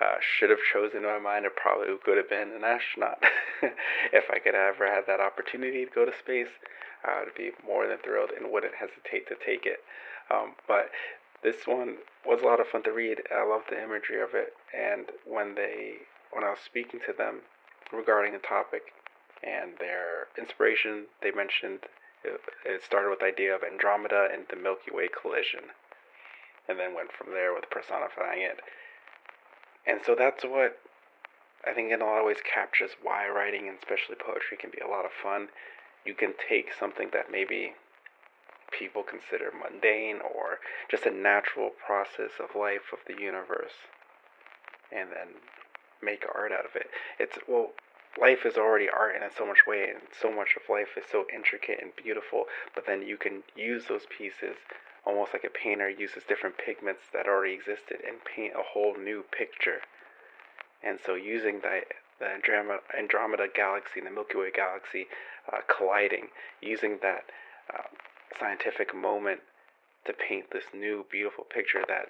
uh, 0.00 0.16
should 0.20 0.50
have 0.50 0.58
chosen 0.72 0.98
in 0.98 1.04
my 1.04 1.18
mind, 1.18 1.44
it 1.44 1.54
probably 1.54 1.94
could 2.02 2.16
have 2.16 2.28
been 2.28 2.50
an 2.50 2.64
astronaut. 2.64 3.22
if 4.12 4.24
I 4.30 4.38
could 4.38 4.54
ever 4.54 4.86
have 4.86 5.06
that 5.06 5.20
opportunity 5.20 5.84
to 5.84 5.90
go 5.90 6.04
to 6.04 6.12
space, 6.18 6.50
I 7.04 7.22
would 7.22 7.34
be 7.34 7.52
more 7.64 7.86
than 7.86 7.98
thrilled 7.98 8.30
and 8.30 8.50
wouldn't 8.50 8.74
hesitate 8.74 9.28
to 9.28 9.36
take 9.44 9.66
it. 9.66 9.80
Um, 10.30 10.54
but 10.66 10.90
this 11.42 11.66
one 11.66 11.96
was 12.24 12.42
a 12.42 12.46
lot 12.46 12.60
of 12.60 12.68
fun 12.68 12.82
to 12.84 12.92
read. 12.92 13.22
I 13.34 13.44
love 13.44 13.62
the 13.68 13.82
imagery 13.82 14.20
of 14.20 14.30
it, 14.34 14.54
and 14.72 15.06
when 15.26 15.54
they, 15.54 15.94
when 16.32 16.44
I 16.44 16.50
was 16.50 16.60
speaking 16.64 17.00
to 17.06 17.12
them 17.12 17.40
regarding 17.92 18.32
the 18.32 18.38
topic 18.38 18.92
and 19.42 19.72
their 19.78 20.28
inspiration, 20.38 21.06
they 21.22 21.32
mentioned 21.32 21.80
it, 22.24 22.40
it 22.64 22.84
started 22.84 23.10
with 23.10 23.18
the 23.20 23.26
idea 23.26 23.54
of 23.54 23.62
Andromeda 23.62 24.28
and 24.32 24.46
the 24.48 24.56
Milky 24.56 24.92
Way 24.92 25.08
collision, 25.08 25.74
and 26.68 26.78
then 26.78 26.94
went 26.94 27.10
from 27.12 27.34
there 27.34 27.52
with 27.52 27.70
personifying 27.70 28.42
it. 28.42 28.60
And 29.86 30.00
so 30.06 30.14
that's 30.16 30.44
what 30.44 30.78
I 31.66 31.72
think 31.72 31.90
in 31.92 32.00
a 32.00 32.04
lot 32.04 32.20
of 32.20 32.26
ways 32.26 32.38
captures 32.42 32.90
why 33.02 33.28
writing 33.28 33.68
and 33.68 33.78
especially 33.78 34.16
poetry 34.16 34.56
can 34.56 34.70
be 34.70 34.78
a 34.78 34.88
lot 34.88 35.04
of 35.04 35.10
fun. 35.10 35.48
You 36.04 36.14
can 36.14 36.34
take 36.48 36.70
something 36.78 37.10
that 37.12 37.30
maybe 37.30 37.74
people 38.72 39.02
consider 39.02 39.52
mundane 39.52 40.20
or 40.20 40.58
just 40.90 41.06
a 41.06 41.10
natural 41.10 41.70
process 41.70 42.32
of 42.40 42.56
life 42.58 42.92
of 42.92 42.98
the 43.06 43.20
universe 43.20 43.88
and 44.90 45.10
then 45.10 45.40
make 46.02 46.24
art 46.34 46.52
out 46.52 46.64
of 46.64 46.74
it. 46.74 46.88
It's 47.18 47.38
well 47.46 47.72
life 48.20 48.44
is 48.44 48.56
already 48.56 48.88
art 48.90 49.16
in 49.16 49.22
so 49.36 49.46
much 49.46 49.66
way 49.66 49.88
and 49.88 50.02
so 50.12 50.30
much 50.30 50.56
of 50.56 50.68
life 50.68 50.98
is 50.98 51.04
so 51.10 51.24
intricate 51.34 51.78
and 51.80 51.92
beautiful, 51.96 52.44
but 52.74 52.86
then 52.86 53.02
you 53.02 53.16
can 53.16 53.42
use 53.56 53.86
those 53.88 54.06
pieces 54.06 54.56
almost 55.04 55.32
like 55.32 55.44
a 55.44 55.50
painter 55.50 55.88
uses 55.88 56.22
different 56.28 56.56
pigments 56.58 57.02
that 57.12 57.26
already 57.26 57.54
existed 57.54 57.98
and 58.06 58.24
paint 58.24 58.52
a 58.54 58.62
whole 58.62 58.94
new 58.96 59.24
picture. 59.36 59.80
And 60.82 60.98
so 61.04 61.14
using 61.14 61.60
the 61.60 61.82
the 62.20 62.28
Andromeda, 62.28 62.78
Andromeda 62.96 63.46
galaxy 63.52 63.98
and 63.98 64.06
the 64.06 64.12
Milky 64.12 64.38
Way 64.38 64.52
galaxy 64.54 65.06
uh, 65.52 65.58
colliding, 65.66 66.28
using 66.60 66.98
that 67.02 67.24
uh, 67.72 67.90
scientific 68.38 68.94
moment 68.94 69.40
to 70.06 70.12
paint 70.12 70.46
this 70.52 70.64
new 70.74 71.04
beautiful 71.10 71.44
picture 71.44 71.84
that 71.88 72.06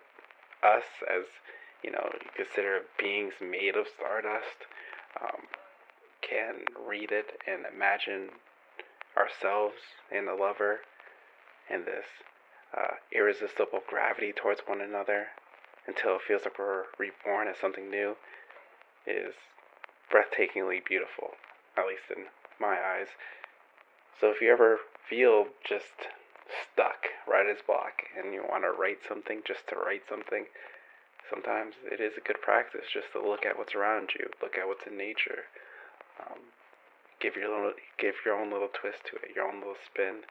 us 0.62 0.85
as 1.11 1.25
you 1.83 1.91
know 1.91 2.11
you 2.12 2.31
consider 2.35 2.81
beings 2.99 3.35
made 3.41 3.76
of 3.76 3.87
stardust 3.88 4.67
um, 5.21 5.43
can 6.23 6.64
read 6.88 7.11
it 7.11 7.38
and 7.47 7.64
imagine 7.75 8.31
ourselves 9.17 9.76
and 10.11 10.26
the 10.26 10.35
lover 10.35 10.81
in 11.69 11.85
this 11.85 12.07
uh, 12.76 12.95
irresistible 13.12 13.81
gravity 13.87 14.33
towards 14.33 14.61
one 14.67 14.81
another 14.81 15.26
until 15.87 16.17
it 16.17 16.23
feels 16.26 16.43
like 16.45 16.59
we're 16.59 16.85
reborn 16.99 17.49
as 17.49 17.57
something 17.61 17.91
new 17.91 18.17
is 19.07 19.35
breathtakingly 20.12 20.85
beautiful, 20.85 21.33
at 21.76 21.87
least 21.87 22.07
in 22.14 22.25
my 22.61 22.76
eyes. 22.76 23.09
So 24.23 24.31
if 24.31 24.41
you 24.41 24.52
ever 24.52 24.79
feel 25.11 25.50
just 25.67 26.07
stuck, 26.47 27.11
writer's 27.26 27.59
block, 27.67 28.07
and 28.14 28.33
you 28.33 28.47
want 28.47 28.62
to 28.62 28.71
write 28.71 29.02
something 29.02 29.43
just 29.43 29.67
to 29.67 29.75
write 29.75 30.07
something, 30.09 30.47
sometimes 31.26 31.75
it 31.91 31.99
is 31.99 32.14
a 32.14 32.23
good 32.23 32.38
practice 32.41 32.87
just 32.87 33.11
to 33.14 33.19
look 33.19 33.43
at 33.45 33.59
what's 33.59 33.75
around 33.75 34.14
you, 34.14 34.31
look 34.41 34.55
at 34.55 34.69
what's 34.69 34.87
in 34.87 34.97
nature, 34.97 35.50
um, 36.23 36.38
give 37.19 37.35
your 37.35 37.50
little, 37.50 37.75
give 37.99 38.14
your 38.25 38.38
own 38.38 38.52
little 38.52 38.71
twist 38.71 39.02
to 39.11 39.19
it, 39.26 39.35
your 39.35 39.43
own 39.43 39.59
little 39.59 39.83
spin. 39.83 40.23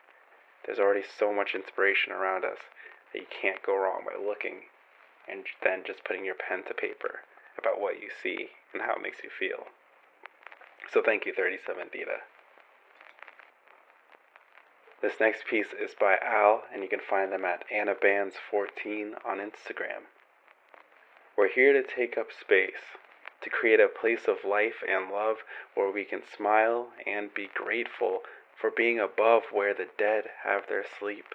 There's 0.63 0.79
already 0.79 1.03
so 1.03 1.35
much 1.35 1.51
inspiration 1.51 2.15
around 2.15 2.45
us 2.45 2.63
that 3.11 3.19
you 3.19 3.27
can't 3.27 3.59
go 3.59 3.75
wrong 3.75 4.07
by 4.07 4.15
looking 4.15 4.71
and 5.27 5.43
then 5.67 5.83
just 5.85 6.07
putting 6.07 6.23
your 6.23 6.39
pen 6.39 6.63
to 6.71 6.73
paper 6.73 7.27
about 7.59 7.83
what 7.83 7.99
you 7.99 8.07
see 8.07 8.55
and 8.71 8.83
how 8.83 8.95
it 8.95 9.03
makes 9.03 9.19
you 9.21 9.29
feel. 9.29 9.67
So 10.95 11.03
thank 11.03 11.25
you, 11.25 11.33
37 11.35 11.91
Dita. 11.91 12.23
This 15.01 15.19
next 15.19 15.47
piece 15.47 15.73
is 15.73 15.95
by 15.99 16.17
Al, 16.21 16.63
and 16.71 16.83
you 16.83 16.89
can 16.89 16.99
find 16.99 17.31
them 17.31 17.43
at 17.43 17.67
AnnaBands14 17.69 19.13
on 19.25 19.39
Instagram. 19.39 20.05
We're 21.35 21.49
here 21.49 21.73
to 21.73 21.81
take 21.81 22.19
up 22.19 22.27
space, 22.31 22.97
to 23.41 23.49
create 23.49 23.79
a 23.79 23.87
place 23.87 24.27
of 24.27 24.45
life 24.45 24.83
and 24.87 25.09
love 25.09 25.37
where 25.73 25.89
we 25.89 26.05
can 26.05 26.21
smile 26.23 26.89
and 27.07 27.33
be 27.33 27.49
grateful 27.51 28.21
for 28.55 28.69
being 28.69 28.99
above 28.99 29.45
where 29.51 29.73
the 29.73 29.87
dead 29.97 30.25
have 30.43 30.67
their 30.67 30.85
sleep. 30.99 31.33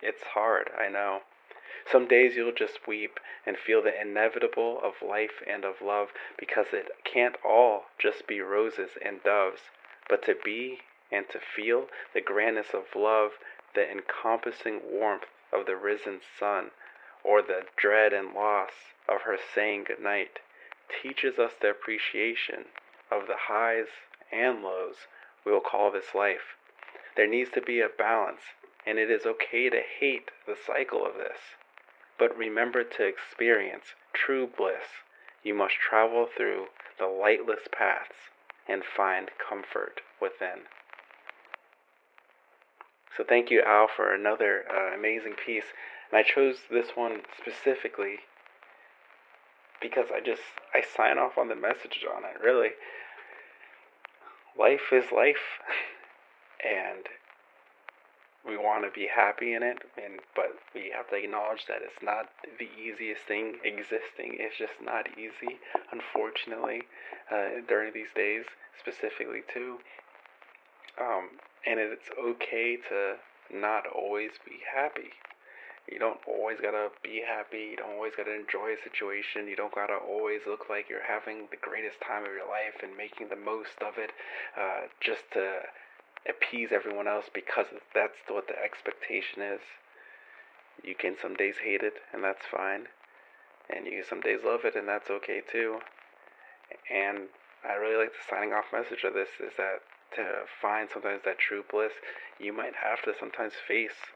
It's 0.00 0.22
hard, 0.34 0.70
I 0.78 0.88
know. 0.88 1.22
Some 1.90 2.06
days 2.06 2.36
you'll 2.36 2.52
just 2.52 2.86
weep 2.86 3.18
and 3.44 3.58
feel 3.58 3.82
the 3.82 4.00
inevitable 4.00 4.80
of 4.80 5.02
life 5.02 5.42
and 5.50 5.64
of 5.64 5.82
love 5.82 6.10
because 6.38 6.66
it 6.72 6.90
can't 7.02 7.36
all 7.44 7.86
just 7.98 8.28
be 8.28 8.40
roses 8.40 8.90
and 9.04 9.20
doves, 9.24 9.62
but 10.08 10.22
to 10.26 10.36
be 10.44 10.78
and 11.14 11.28
to 11.30 11.38
feel 11.38 11.86
the 12.12 12.20
grandness 12.20 12.74
of 12.74 12.96
love, 12.96 13.32
the 13.74 13.88
encompassing 13.88 14.80
warmth 14.90 15.26
of 15.52 15.66
the 15.66 15.76
risen 15.76 16.20
sun, 16.38 16.70
or 17.22 17.40
the 17.40 17.62
dread 17.76 18.12
and 18.12 18.34
loss 18.34 18.72
of 19.08 19.22
her 19.22 19.38
saying 19.54 19.84
good 19.84 20.00
night, 20.00 20.40
teaches 21.02 21.38
us 21.38 21.52
the 21.60 21.70
appreciation 21.70 22.64
of 23.10 23.26
the 23.28 23.46
highs 23.48 23.86
and 24.32 24.62
lows 24.62 25.06
we 25.44 25.52
will 25.52 25.60
call 25.60 25.90
this 25.90 26.14
life. 26.14 26.56
There 27.16 27.28
needs 27.28 27.50
to 27.50 27.60
be 27.60 27.80
a 27.80 27.88
balance, 27.88 28.40
and 28.86 28.98
it 28.98 29.10
is 29.10 29.24
okay 29.24 29.70
to 29.70 29.80
hate 30.00 30.30
the 30.46 30.56
cycle 30.56 31.06
of 31.06 31.14
this. 31.14 31.38
But 32.18 32.36
remember 32.36 32.82
to 32.82 33.06
experience 33.06 33.94
true 34.12 34.46
bliss. 34.46 35.02
You 35.42 35.54
must 35.54 35.74
travel 35.74 36.26
through 36.26 36.66
the 36.98 37.06
lightless 37.06 37.68
paths 37.70 38.30
and 38.66 38.82
find 38.84 39.30
comfort 39.38 40.00
within. 40.20 40.66
So 43.16 43.24
thank 43.26 43.50
you, 43.50 43.62
Al, 43.62 43.88
for 43.88 44.12
another 44.12 44.64
uh, 44.70 44.96
amazing 44.96 45.34
piece. 45.34 45.64
And 46.10 46.18
I 46.18 46.22
chose 46.22 46.58
this 46.70 46.88
one 46.94 47.22
specifically 47.38 48.18
because 49.80 50.06
I 50.14 50.20
just 50.20 50.42
I 50.74 50.82
sign 50.82 51.18
off 51.18 51.38
on 51.38 51.48
the 51.48 51.54
message 51.54 52.04
on 52.16 52.24
it. 52.24 52.42
Really, 52.42 52.70
life 54.58 54.92
is 54.92 55.12
life, 55.12 55.60
and 56.64 57.06
we 58.46 58.56
want 58.56 58.84
to 58.84 58.90
be 58.90 59.08
happy 59.14 59.54
in 59.54 59.62
it, 59.62 59.78
and 59.96 60.20
but 60.34 60.56
we 60.74 60.90
have 60.94 61.08
to 61.10 61.16
acknowledge 61.16 61.66
that 61.68 61.82
it's 61.82 62.02
not 62.02 62.30
the 62.58 62.68
easiest 62.80 63.22
thing 63.22 63.58
existing. 63.64 64.36
It's 64.40 64.58
just 64.58 64.80
not 64.82 65.06
easy, 65.18 65.58
unfortunately, 65.92 66.82
uh, 67.30 67.60
during 67.68 67.92
these 67.92 68.12
days, 68.14 68.44
specifically 68.80 69.42
too. 69.52 69.78
Um, 71.00 71.30
and 71.66 71.80
it's 71.80 72.08
okay 72.18 72.76
to 72.88 73.16
not 73.52 73.84
always 73.86 74.32
be 74.44 74.60
happy. 74.74 75.10
You 75.90 75.98
don't 75.98 76.20
always 76.26 76.58
gotta 76.60 76.88
be 77.02 77.22
happy. 77.26 77.72
You 77.72 77.76
don't 77.76 77.92
always 77.92 78.14
gotta 78.16 78.34
enjoy 78.34 78.72
a 78.72 78.82
situation. 78.82 79.48
You 79.48 79.56
don't 79.56 79.74
gotta 79.74 79.96
always 79.96 80.40
look 80.46 80.70
like 80.70 80.88
you're 80.88 81.04
having 81.04 81.48
the 81.50 81.60
greatest 81.60 82.00
time 82.00 82.24
of 82.24 82.32
your 82.32 82.48
life 82.48 82.80
and 82.82 82.96
making 82.96 83.28
the 83.28 83.36
most 83.36 83.82
of 83.84 83.98
it 83.98 84.10
uh, 84.56 84.88
just 85.00 85.30
to 85.32 85.60
appease 86.28 86.72
everyone 86.72 87.06
else 87.06 87.26
because 87.32 87.66
that's 87.94 88.16
what 88.28 88.48
the 88.48 88.56
expectation 88.56 89.42
is. 89.42 89.60
You 90.82 90.94
can 90.94 91.16
some 91.20 91.34
days 91.34 91.56
hate 91.62 91.82
it, 91.82 91.94
and 92.12 92.24
that's 92.24 92.46
fine. 92.50 92.88
And 93.68 93.86
you 93.86 94.00
can 94.00 94.08
some 94.08 94.20
days 94.20 94.40
love 94.44 94.64
it, 94.64 94.74
and 94.76 94.88
that's 94.88 95.10
okay 95.10 95.42
too. 95.44 95.80
And 96.90 97.28
I 97.64 97.74
really 97.74 97.96
like 97.96 98.12
the 98.12 98.24
signing 98.28 98.52
off 98.52 98.72
message 98.72 99.04
of 99.04 99.12
this 99.12 99.28
is 99.40 99.52
that 99.56 99.80
to 100.16 100.44
find 100.60 100.88
sometimes 100.92 101.22
that 101.24 101.38
true 101.38 101.64
bliss, 101.68 101.92
you 102.38 102.52
might 102.52 102.74
have 102.82 103.02
to 103.02 103.14
sometimes 103.18 103.54
face, 103.54 104.12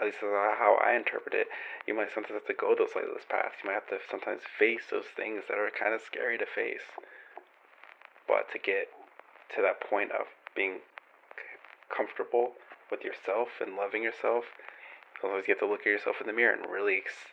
at 0.00 0.06
least 0.06 0.18
how 0.20 0.78
I 0.82 0.94
interpret 0.94 1.34
it, 1.34 1.48
you 1.86 1.94
might 1.94 2.12
sometimes 2.12 2.34
have 2.34 2.46
to 2.46 2.54
go 2.54 2.74
those 2.74 2.94
lightless 2.94 3.24
paths. 3.28 3.56
You 3.62 3.70
might 3.70 3.80
have 3.80 3.88
to 3.88 3.98
sometimes 4.10 4.42
face 4.58 4.86
those 4.90 5.10
things 5.16 5.44
that 5.48 5.58
are 5.58 5.70
kind 5.70 5.94
of 5.94 6.02
scary 6.02 6.38
to 6.38 6.46
face. 6.46 6.86
But 8.26 8.50
to 8.52 8.58
get 8.58 8.88
to 9.56 9.62
that 9.62 9.80
point 9.80 10.12
of 10.12 10.26
being 10.54 10.80
comfortable 11.94 12.52
with 12.90 13.02
yourself 13.02 13.48
and 13.60 13.76
loving 13.76 14.02
yourself, 14.02 14.44
sometimes 15.20 15.48
you 15.48 15.54
have 15.54 15.60
to 15.60 15.66
look 15.66 15.80
at 15.80 15.86
yourself 15.86 16.20
in 16.20 16.26
the 16.26 16.32
mirror 16.32 16.54
and 16.54 16.70
really 16.70 16.98
ex- 16.98 17.32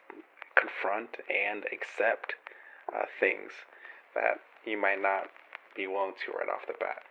confront 0.55 1.17
and 1.29 1.65
accept 1.71 2.35
uh, 2.93 3.05
things 3.19 3.51
that 4.13 4.39
you 4.65 4.79
might 4.79 5.01
not 5.01 5.27
be 5.75 5.87
willing 5.87 6.13
to 6.25 6.31
right 6.31 6.49
off 6.49 6.65
the 6.67 6.73
bat. 6.79 7.03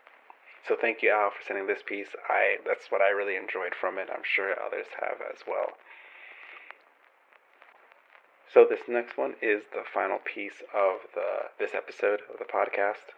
So 0.66 0.76
thank 0.80 1.02
you, 1.02 1.11
Al, 1.11 1.30
for 1.30 1.44
sending 1.47 1.66
this 1.66 1.83
piece. 1.85 2.16
I 2.28 2.56
that's 2.66 2.90
what 2.90 3.02
I 3.02 3.11
really 3.11 3.37
enjoyed 3.37 3.75
from 3.78 3.99
it. 3.99 4.09
I'm 4.11 4.25
sure 4.25 4.54
others 4.56 4.87
have 5.00 5.21
as 5.21 5.44
well. 5.47 5.76
So 8.52 8.64
this 8.64 8.80
next 8.88 9.18
one 9.18 9.35
is 9.42 9.64
the 9.73 9.83
final 9.92 10.18
piece 10.25 10.62
of 10.73 11.04
the 11.14 11.50
this 11.59 11.75
episode 11.75 12.21
of 12.33 12.38
the 12.38 12.47
podcast, 12.47 13.12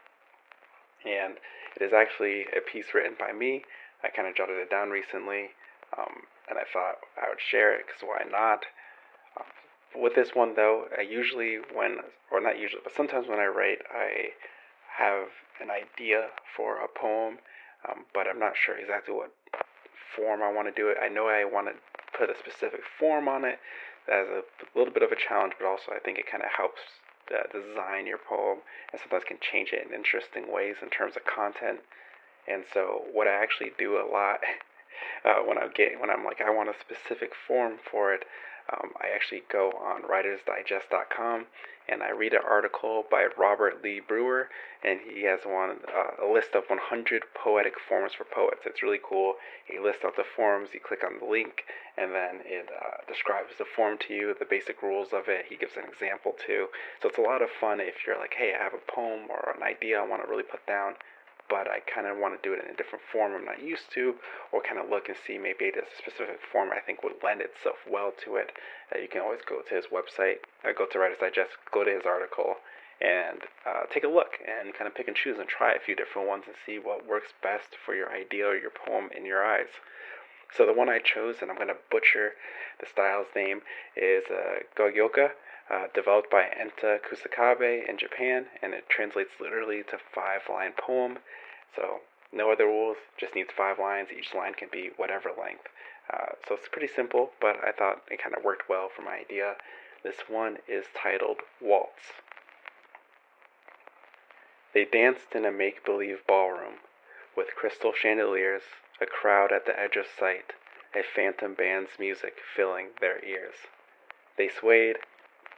and 1.05 1.37
it 1.77 1.83
is 1.85 1.93
actually 1.93 2.47
a 2.57 2.61
piece 2.61 2.95
written 2.95 3.15
by 3.19 3.33
me. 3.33 3.65
I 4.03 4.09
kind 4.09 4.27
of 4.27 4.35
jotted 4.35 4.57
it 4.57 4.71
down 4.71 4.91
recently, 4.91 5.51
um, 5.97 6.27
and 6.49 6.59
I 6.59 6.65
thought 6.73 6.99
I 7.17 7.29
would 7.29 7.41
share 7.41 7.75
it 7.79 7.87
because 7.87 8.03
why 8.03 8.25
not? 8.29 8.65
Um, 9.39 10.03
with 10.03 10.17
this 10.17 10.31
one 10.35 10.55
though, 10.57 10.87
I 10.99 11.03
usually 11.03 11.59
when 11.73 11.99
or 12.33 12.41
not 12.41 12.59
usually, 12.59 12.83
but 12.83 12.95
sometimes 12.95 13.29
when 13.29 13.39
I 13.39 13.47
write, 13.47 13.83
I 13.95 14.31
have 14.99 15.29
an 15.61 15.71
idea 15.71 16.29
for 16.57 16.79
a 16.79 16.89
poem, 16.89 17.39
um, 17.89 18.05
but 18.15 18.27
I'm 18.27 18.39
not 18.39 18.53
sure 18.57 18.77
exactly 18.77 19.15
what 19.15 19.33
form 20.15 20.43
I 20.43 20.53
want 20.53 20.69
to 20.69 20.75
do 20.75 20.89
it. 20.89 20.97
I 21.03 21.09
know 21.09 21.29
I 21.29 21.45
want 21.45 21.69
to 21.69 21.75
put 22.17 22.31
a 22.31 22.39
specific 22.39 22.81
form 22.99 23.29
on 23.29 23.45
it, 23.45 23.59
That's 24.09 24.29
a 24.29 24.79
little 24.79 24.93
bit 24.93 25.03
of 25.03 25.13
a 25.13 25.17
challenge, 25.17 25.55
but 25.59 25.67
also 25.67 25.93
I 25.93 25.99
think 25.99 26.19
it 26.19 26.31
kind 26.31 26.43
of 26.43 26.51
helps 26.57 26.81
uh, 27.29 27.45
design 27.53 28.07
your 28.07 28.19
poem 28.19 28.59
and 28.93 29.01
sometimes 29.01 29.25
can 29.27 29.39
change 29.41 29.73
it 29.73 29.85
in 29.87 29.93
interesting 29.93 30.53
ways 30.53 30.77
in 30.81 30.89
terms 30.89 31.17
of 31.17 31.25
content. 31.27 31.81
And 32.49 32.65
so, 32.73 33.03
what 33.13 33.27
I 33.27 33.35
actually 33.35 33.73
do 33.77 33.99
a 33.99 34.07
lot 34.07 34.41
uh, 35.25 35.43
when 35.45 35.59
I 35.59 35.69
get 35.69 36.01
when 36.01 36.11
I'm 36.11 36.25
like 36.25 36.41
I 36.41 36.51
want 36.51 36.71
a 36.71 36.79
specific 36.79 37.33
form 37.35 37.79
for 37.91 38.15
it, 38.15 38.25
um, 38.73 38.91
I 39.01 39.15
actually 39.15 39.43
go 39.51 39.71
on 39.71 40.03
WritersDigest.com 40.03 41.47
and 41.89 42.03
I 42.03 42.11
read 42.11 42.33
an 42.33 42.43
article 42.49 43.05
by 43.11 43.27
Robert 43.39 43.83
Lee 43.83 44.01
Brewer, 44.01 44.49
and 44.83 44.99
he 45.01 45.23
has 45.23 45.41
one 45.45 45.79
uh, 45.87 46.27
a 46.27 46.27
list 46.27 46.55
of 46.55 46.65
100 46.67 47.23
poetic 47.35 47.75
forms 47.79 48.13
for 48.13 48.25
poets. 48.25 48.63
It's 48.67 48.83
really 48.83 48.99
cool. 49.03 49.35
He 49.65 49.79
lists 49.79 50.05
out 50.05 50.17
the 50.17 50.25
forms. 50.25 50.71
You 50.75 50.81
click 50.81 51.05
on 51.05 51.21
the 51.21 51.31
link, 51.31 51.63
and 51.97 52.13
then 52.13 52.41
it 52.45 52.69
uh, 52.75 53.07
describes 53.07 53.55
the 53.57 53.65
form 53.65 53.99
to 54.09 54.15
you, 54.15 54.35
the 54.37 54.45
basic 54.45 54.83
rules 54.83 55.13
of 55.13 55.29
it. 55.29 55.47
He 55.49 55.57
gives 55.57 55.77
an 55.77 55.85
example 55.85 56.35
too. 56.45 56.67
So 57.01 57.09
it's 57.09 57.19
a 57.19 57.23
lot 57.23 57.43
of 57.43 57.51
fun 57.51 57.79
if 57.81 58.05
you're 58.07 58.19
like, 58.19 58.35
hey, 58.37 58.55
I 58.59 58.65
have 58.65 58.75
a 58.75 58.91
poem 58.91 59.31
or 59.31 59.55
an 59.57 59.63
idea 59.63 60.01
I 60.01 60.07
want 60.07 60.25
to 60.25 60.29
really 60.29 60.43
put 60.43 60.67
down 60.67 60.95
but 61.49 61.69
I 61.69 61.81
kind 61.81 62.07
of 62.07 62.19
want 62.19 62.35
to 62.35 62.47
do 62.47 62.55
it 62.55 62.65
in 62.65 62.71
a 62.71 62.77
different 62.77 63.05
form 63.13 63.35
I'm 63.35 63.45
not 63.45 63.63
used 63.63 63.91
to, 63.95 64.15
or 64.53 64.63
kind 64.63 64.79
of 64.79 64.91
look 64.91 65.09
and 65.09 65.17
see 65.27 65.39
maybe 65.39 65.69
a 65.69 65.87
specific 65.99 66.41
form 66.53 66.71
I 66.73 66.81
think 66.81 67.03
would 67.03 67.23
lend 67.23 67.41
itself 67.41 67.77
well 67.89 68.13
to 68.25 68.37
it. 68.37 68.53
Uh, 68.95 68.99
you 68.99 69.09
can 69.09 69.23
always 69.23 69.41
go 69.47 69.63
to 69.63 69.75
his 69.75 69.87
website, 69.87 70.45
uh, 70.65 70.73
go 70.77 70.87
to 70.87 70.99
Writer's 70.99 71.19
Digest, 71.19 71.57
go 71.73 71.85
to 71.85 71.91
his 71.91 72.07
article, 72.07 72.57
and 73.01 73.43
uh, 73.67 73.85
take 73.93 74.05
a 74.05 74.09
look 74.09 74.39
and 74.47 74.73
kind 74.75 74.89
of 74.89 74.95
pick 74.95 75.09
and 75.09 75.17
choose 75.17 75.39
and 75.39 75.49
try 75.49 75.73
a 75.73 75.81
few 75.81 75.95
different 75.95 76.29
ones 76.29 76.45
and 76.47 76.57
see 76.65 76.79
what 76.79 77.07
works 77.07 77.33
best 77.43 77.77
for 77.85 77.95
your 77.95 78.11
idea 78.11 78.47
or 78.47 78.57
your 78.57 78.71
poem 78.71 79.11
in 79.17 79.27
your 79.27 79.45
eyes. 79.45 79.69
So 80.57 80.65
the 80.65 80.73
one 80.73 80.89
I 80.89 80.99
chose, 80.99 81.37
and 81.43 81.51
I'm 81.51 81.57
going 81.57 81.69
to 81.69 81.77
butcher 81.91 82.33
the 82.81 82.87
style's 82.87 83.27
name, 83.35 83.61
is 83.97 84.25
uh, 84.31 84.61
Gogyohka 84.79 85.31
uh, 85.71 85.87
developed 85.95 86.31
by 86.31 86.45
Enta 86.45 86.99
Kusakabe 87.01 87.89
in 87.89 87.99
Japan, 87.99 88.47
and 88.63 88.73
it 88.73 88.89
translates 88.89 89.33
literally 89.41 89.83
to 89.91 89.99
five 90.15 90.43
line 90.49 90.73
poem. 90.79 91.19
So, 91.75 92.01
no 92.33 92.51
other 92.51 92.67
rules, 92.67 92.97
just 93.19 93.35
needs 93.35 93.51
five 93.57 93.79
lines. 93.79 94.09
Each 94.17 94.35
line 94.35 94.55
can 94.55 94.69
be 94.71 94.91
whatever 94.97 95.31
length. 95.39 95.69
Uh, 96.13 96.33
so, 96.47 96.55
it's 96.55 96.69
pretty 96.69 96.93
simple, 96.93 97.31
but 97.41 97.57
I 97.65 97.73
thought 97.73 98.03
it 98.11 98.23
kind 98.23 98.37
of 98.37 98.45
worked 98.45 98.69
well 98.69 98.89
for 98.95 99.03
my 99.03 99.17
idea. 99.17 99.55
This 100.03 100.29
one 100.29 100.59
is 100.69 100.87
titled 100.95 101.39
Waltz. 101.61 102.13
They 104.73 104.85
danced 104.85 105.35
in 105.35 105.45
a 105.45 105.51
make 105.51 105.85
believe 105.85 106.27
ballroom 106.29 106.81
with 107.37 107.57
crystal 107.57 107.93
chandeliers, 107.93 108.63
a 109.01 109.07
crowd 109.07 109.51
at 109.51 109.67
the 109.67 109.79
edge 109.79 109.97
of 109.97 110.07
sight, 110.07 110.53
a 110.95 111.03
phantom 111.03 111.55
band's 111.55 111.99
music 111.99 112.35
filling 112.55 112.89
their 113.01 113.25
ears. 113.25 113.55
They 114.39 114.49
swayed 114.49 114.97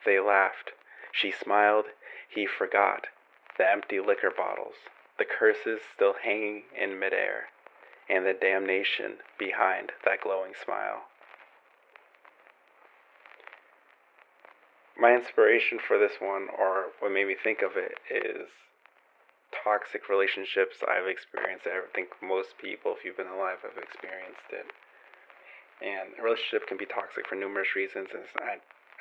they 0.05 0.21
laughed. 0.21 0.73
She 1.13 1.33
smiled. 1.33 1.87
He 2.29 2.47
forgot. 2.47 3.07
The 3.57 3.69
empty 3.69 3.99
liquor 4.01 4.31
bottles, 4.31 4.75
the 5.19 5.25
curses 5.25 5.81
still 5.95 6.15
hanging 6.23 6.63
in 6.81 6.99
midair, 6.99 7.51
and 8.09 8.25
the 8.25 8.33
damnation 8.33 9.19
behind 9.39 9.93
that 10.05 10.21
glowing 10.23 10.53
smile. 10.55 11.09
My 14.99 15.15
inspiration 15.15 15.79
for 15.79 15.99
this 15.99 16.19
one, 16.21 16.49
or 16.57 16.87
what 16.99 17.13
made 17.13 17.27
me 17.27 17.37
think 17.39 17.63
of 17.63 17.77
it, 17.77 17.99
is 18.11 18.51
toxic 19.65 20.09
relationships 20.09 20.83
I've 20.83 21.07
experienced. 21.07 21.67
I 21.67 21.87
think 21.95 22.11
most 22.23 22.59
people, 22.59 22.95
if 22.99 23.05
you've 23.05 23.17
been 23.17 23.31
alive, 23.31 23.63
have 23.63 23.79
experienced 23.79 24.51
it. 24.51 24.67
And 25.81 26.19
a 26.19 26.23
relationship 26.23 26.67
can 26.67 26.77
be 26.77 26.87
toxic 26.87 27.27
for 27.29 27.37
numerous 27.37 27.77
reasons. 27.77 28.09
And 28.11 28.27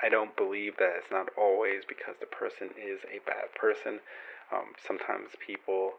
I 0.01 0.09
don't 0.09 0.35
believe 0.35 0.77
that 0.77 0.93
it's 0.97 1.11
not 1.11 1.29
always 1.37 1.83
because 1.87 2.15
the 2.19 2.27
person 2.27 2.69
is 2.77 3.01
a 3.09 3.19
bad 3.25 3.53
person. 3.55 3.99
Um, 4.51 4.77
sometimes 4.85 5.31
people 5.45 5.93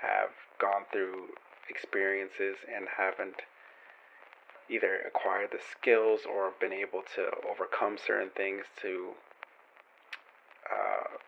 have 0.00 0.30
gone 0.60 0.84
through 0.92 1.34
experiences 1.68 2.56
and 2.72 2.86
haven't 2.96 3.42
either 4.68 5.00
acquired 5.06 5.50
the 5.52 5.58
skills 5.58 6.20
or 6.26 6.52
been 6.60 6.72
able 6.72 7.02
to 7.14 7.30
overcome 7.48 7.96
certain 7.98 8.30
things 8.36 8.64
to 8.82 9.10
uh, 10.70 11.18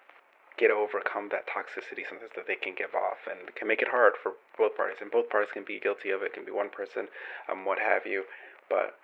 get 0.58 0.70
overcome 0.70 1.28
that 1.30 1.46
toxicity 1.46 2.02
sometimes 2.08 2.32
that 2.34 2.46
they 2.46 2.56
can 2.56 2.74
give 2.74 2.94
off 2.94 3.18
and 3.30 3.54
can 3.54 3.68
make 3.68 3.80
it 3.80 3.88
hard 3.88 4.14
for 4.20 4.32
both 4.56 4.76
parties 4.76 4.98
and 5.00 5.10
both 5.10 5.30
parties 5.30 5.50
can 5.52 5.62
be 5.62 5.78
guilty 5.78 6.10
of 6.10 6.22
it, 6.22 6.32
can 6.32 6.44
be 6.44 6.50
one 6.50 6.68
person 6.68 7.06
um, 7.50 7.64
what 7.64 7.78
have 7.78 8.04
you 8.04 8.24
but 8.68 8.98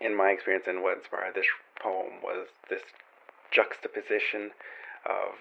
in 0.00 0.16
my 0.16 0.30
experience 0.30 0.66
and 0.66 0.82
what 0.82 0.98
inspired 0.98 1.34
this 1.34 1.46
poem 1.80 2.22
was 2.22 2.48
this 2.68 2.82
juxtaposition 3.50 4.50
of 5.06 5.34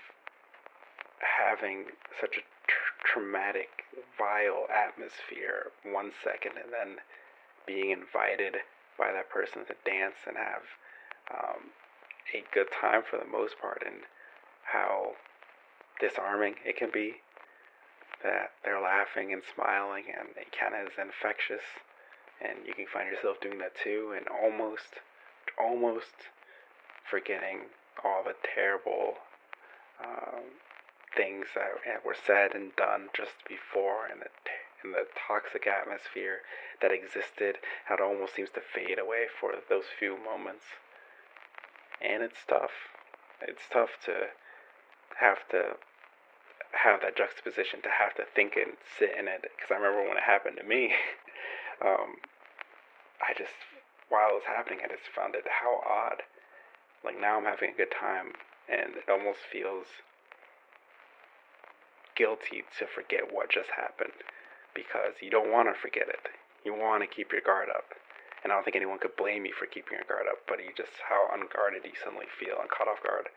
having 1.21 1.85
such 2.19 2.37
a 2.37 2.41
tr- 2.67 3.05
traumatic, 3.05 3.85
vile 4.17 4.67
atmosphere 4.73 5.71
one 5.83 6.11
second 6.23 6.53
and 6.57 6.71
then 6.71 6.97
being 7.65 7.91
invited 7.91 8.57
by 8.97 9.11
that 9.11 9.29
person 9.29 9.65
to 9.65 9.75
dance 9.85 10.17
and 10.27 10.37
have 10.37 10.63
um, 11.33 11.71
a 12.33 12.43
good 12.53 12.67
time 12.71 13.01
for 13.07 13.17
the 13.17 13.25
most 13.25 13.59
part, 13.59 13.83
and 13.85 14.01
how 14.63 15.13
disarming 15.99 16.55
it 16.65 16.77
can 16.77 16.89
be 16.91 17.15
that 18.23 18.51
they're 18.63 18.81
laughing 18.81 19.33
and 19.33 19.41
smiling 19.53 20.05
and 20.07 20.29
it 20.37 20.53
kind 20.53 20.75
of 20.75 20.91
is 20.91 20.97
infectious 20.97 21.65
and 22.41 22.65
you 22.65 22.73
can 22.73 22.85
find 22.91 23.09
yourself 23.09 23.39
doing 23.41 23.59
that 23.59 23.73
too 23.75 24.13
and 24.15 24.25
almost 24.27 24.99
almost 25.59 26.29
forgetting 27.09 27.69
all 28.03 28.23
the 28.23 28.35
terrible 28.55 29.15
um, 30.03 30.57
things 31.15 31.45
that 31.55 32.05
were 32.05 32.15
said 32.15 32.55
and 32.55 32.75
done 32.75 33.09
just 33.13 33.43
before 33.47 34.07
and 34.09 34.21
the 34.21 34.29
the 34.83 35.05
toxic 35.13 35.67
atmosphere 35.67 36.41
that 36.81 36.91
existed 36.91 37.57
how 37.85 37.95
it 37.95 38.01
almost 38.01 38.33
seems 38.33 38.49
to 38.49 38.61
fade 38.61 38.97
away 38.97 39.29
for 39.29 39.53
those 39.69 39.85
few 39.99 40.17
moments. 40.17 40.65
And 42.01 42.23
it's 42.23 42.41
tough. 42.47 42.89
It's 43.41 43.69
tough 43.71 43.91
to 44.05 44.33
have 45.19 45.47
to 45.51 45.77
have 46.73 47.01
that 47.01 47.17
juxtaposition 47.17 47.81
to 47.83 47.89
have 47.89 48.15
to 48.15 48.23
think 48.33 48.55
and 48.55 48.73
sit 48.97 49.11
in 49.19 49.27
it 49.27 49.41
because 49.43 49.69
i 49.69 49.75
remember 49.75 50.07
when 50.07 50.15
it 50.15 50.23
happened 50.23 50.55
to 50.55 50.63
me 50.63 50.95
um, 51.85 52.15
I 53.21 53.33
just, 53.37 53.53
while 54.09 54.33
it 54.33 54.41
was 54.41 54.49
happening, 54.49 54.79
I 54.83 54.89
just 54.89 55.07
found 55.13 55.35
it 55.35 55.45
how 55.47 55.81
odd. 55.85 56.25
Like 57.05 57.19
now 57.19 57.37
I'm 57.37 57.45
having 57.45 57.71
a 57.73 57.77
good 57.77 57.93
time, 57.93 58.33
and 58.69 58.97
it 58.97 59.09
almost 59.09 59.39
feels 59.51 59.87
guilty 62.15 62.63
to 62.77 62.85
forget 62.85 63.33
what 63.33 63.49
just 63.49 63.69
happened 63.77 64.25
because 64.75 65.17
you 65.21 65.29
don't 65.29 65.51
want 65.51 65.69
to 65.69 65.75
forget 65.79 66.07
it. 66.07 66.29
You 66.63 66.73
want 66.73 67.01
to 67.01 67.09
keep 67.09 67.31
your 67.31 67.41
guard 67.41 67.69
up. 67.69 67.97
And 68.43 68.51
I 68.51 68.55
don't 68.55 68.65
think 68.65 68.75
anyone 68.75 68.97
could 68.97 69.17
blame 69.17 69.45
you 69.45 69.53
for 69.53 69.65
keeping 69.65 69.97
your 69.97 70.09
guard 70.09 70.25
up, 70.25 70.41
but 70.47 70.59
you 70.59 70.73
just 70.75 70.97
how 71.09 71.29
unguarded 71.33 71.85
you 71.85 71.97
suddenly 71.97 72.25
feel 72.29 72.57
and 72.59 72.69
caught 72.69 72.89
off 72.89 73.03
guard. 73.05 73.29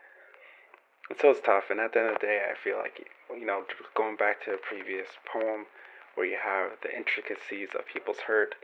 And 1.09 1.17
so 1.19 1.29
it's 1.29 1.45
tough. 1.45 1.69
And 1.69 1.79
at 1.79 1.93
the 1.93 1.99
end 2.01 2.09
of 2.09 2.21
the 2.21 2.25
day, 2.25 2.41
I 2.41 2.57
feel 2.57 2.77
like, 2.77 3.05
you 3.29 3.45
know, 3.45 3.65
going 3.93 4.17
back 4.17 4.43
to 4.45 4.57
a 4.57 4.57
previous 4.57 5.09
poem 5.25 5.69
where 6.15 6.25
you 6.25 6.37
have 6.41 6.81
the 6.81 6.89
intricacies 6.89 7.69
of 7.77 7.85
people's 7.85 8.25
hurt 8.25 8.55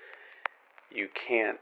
you 0.94 1.10
can't 1.28 1.60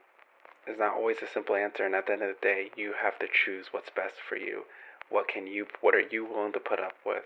there's 0.66 0.80
not 0.80 0.94
always 0.94 1.18
a 1.22 1.28
simple 1.28 1.56
answer 1.56 1.86
and 1.86 1.96
at 1.96 2.06
the 2.08 2.14
end 2.14 2.22
of 2.22 2.30
the 2.30 2.46
day 2.46 2.70
you 2.76 2.94
have 3.02 3.18
to 3.20 3.28
choose 3.28 3.68
what's 3.72 3.90
best 3.90 4.16
for 4.28 4.38
you. 4.38 4.64
What 5.10 5.28
can 5.28 5.48
you 5.48 5.66
what 5.82 5.96
are 5.96 6.04
you 6.12 6.26
willing 6.26 6.54
to 6.54 6.60
put 6.60 6.80
up 6.80 6.94
with? 7.06 7.24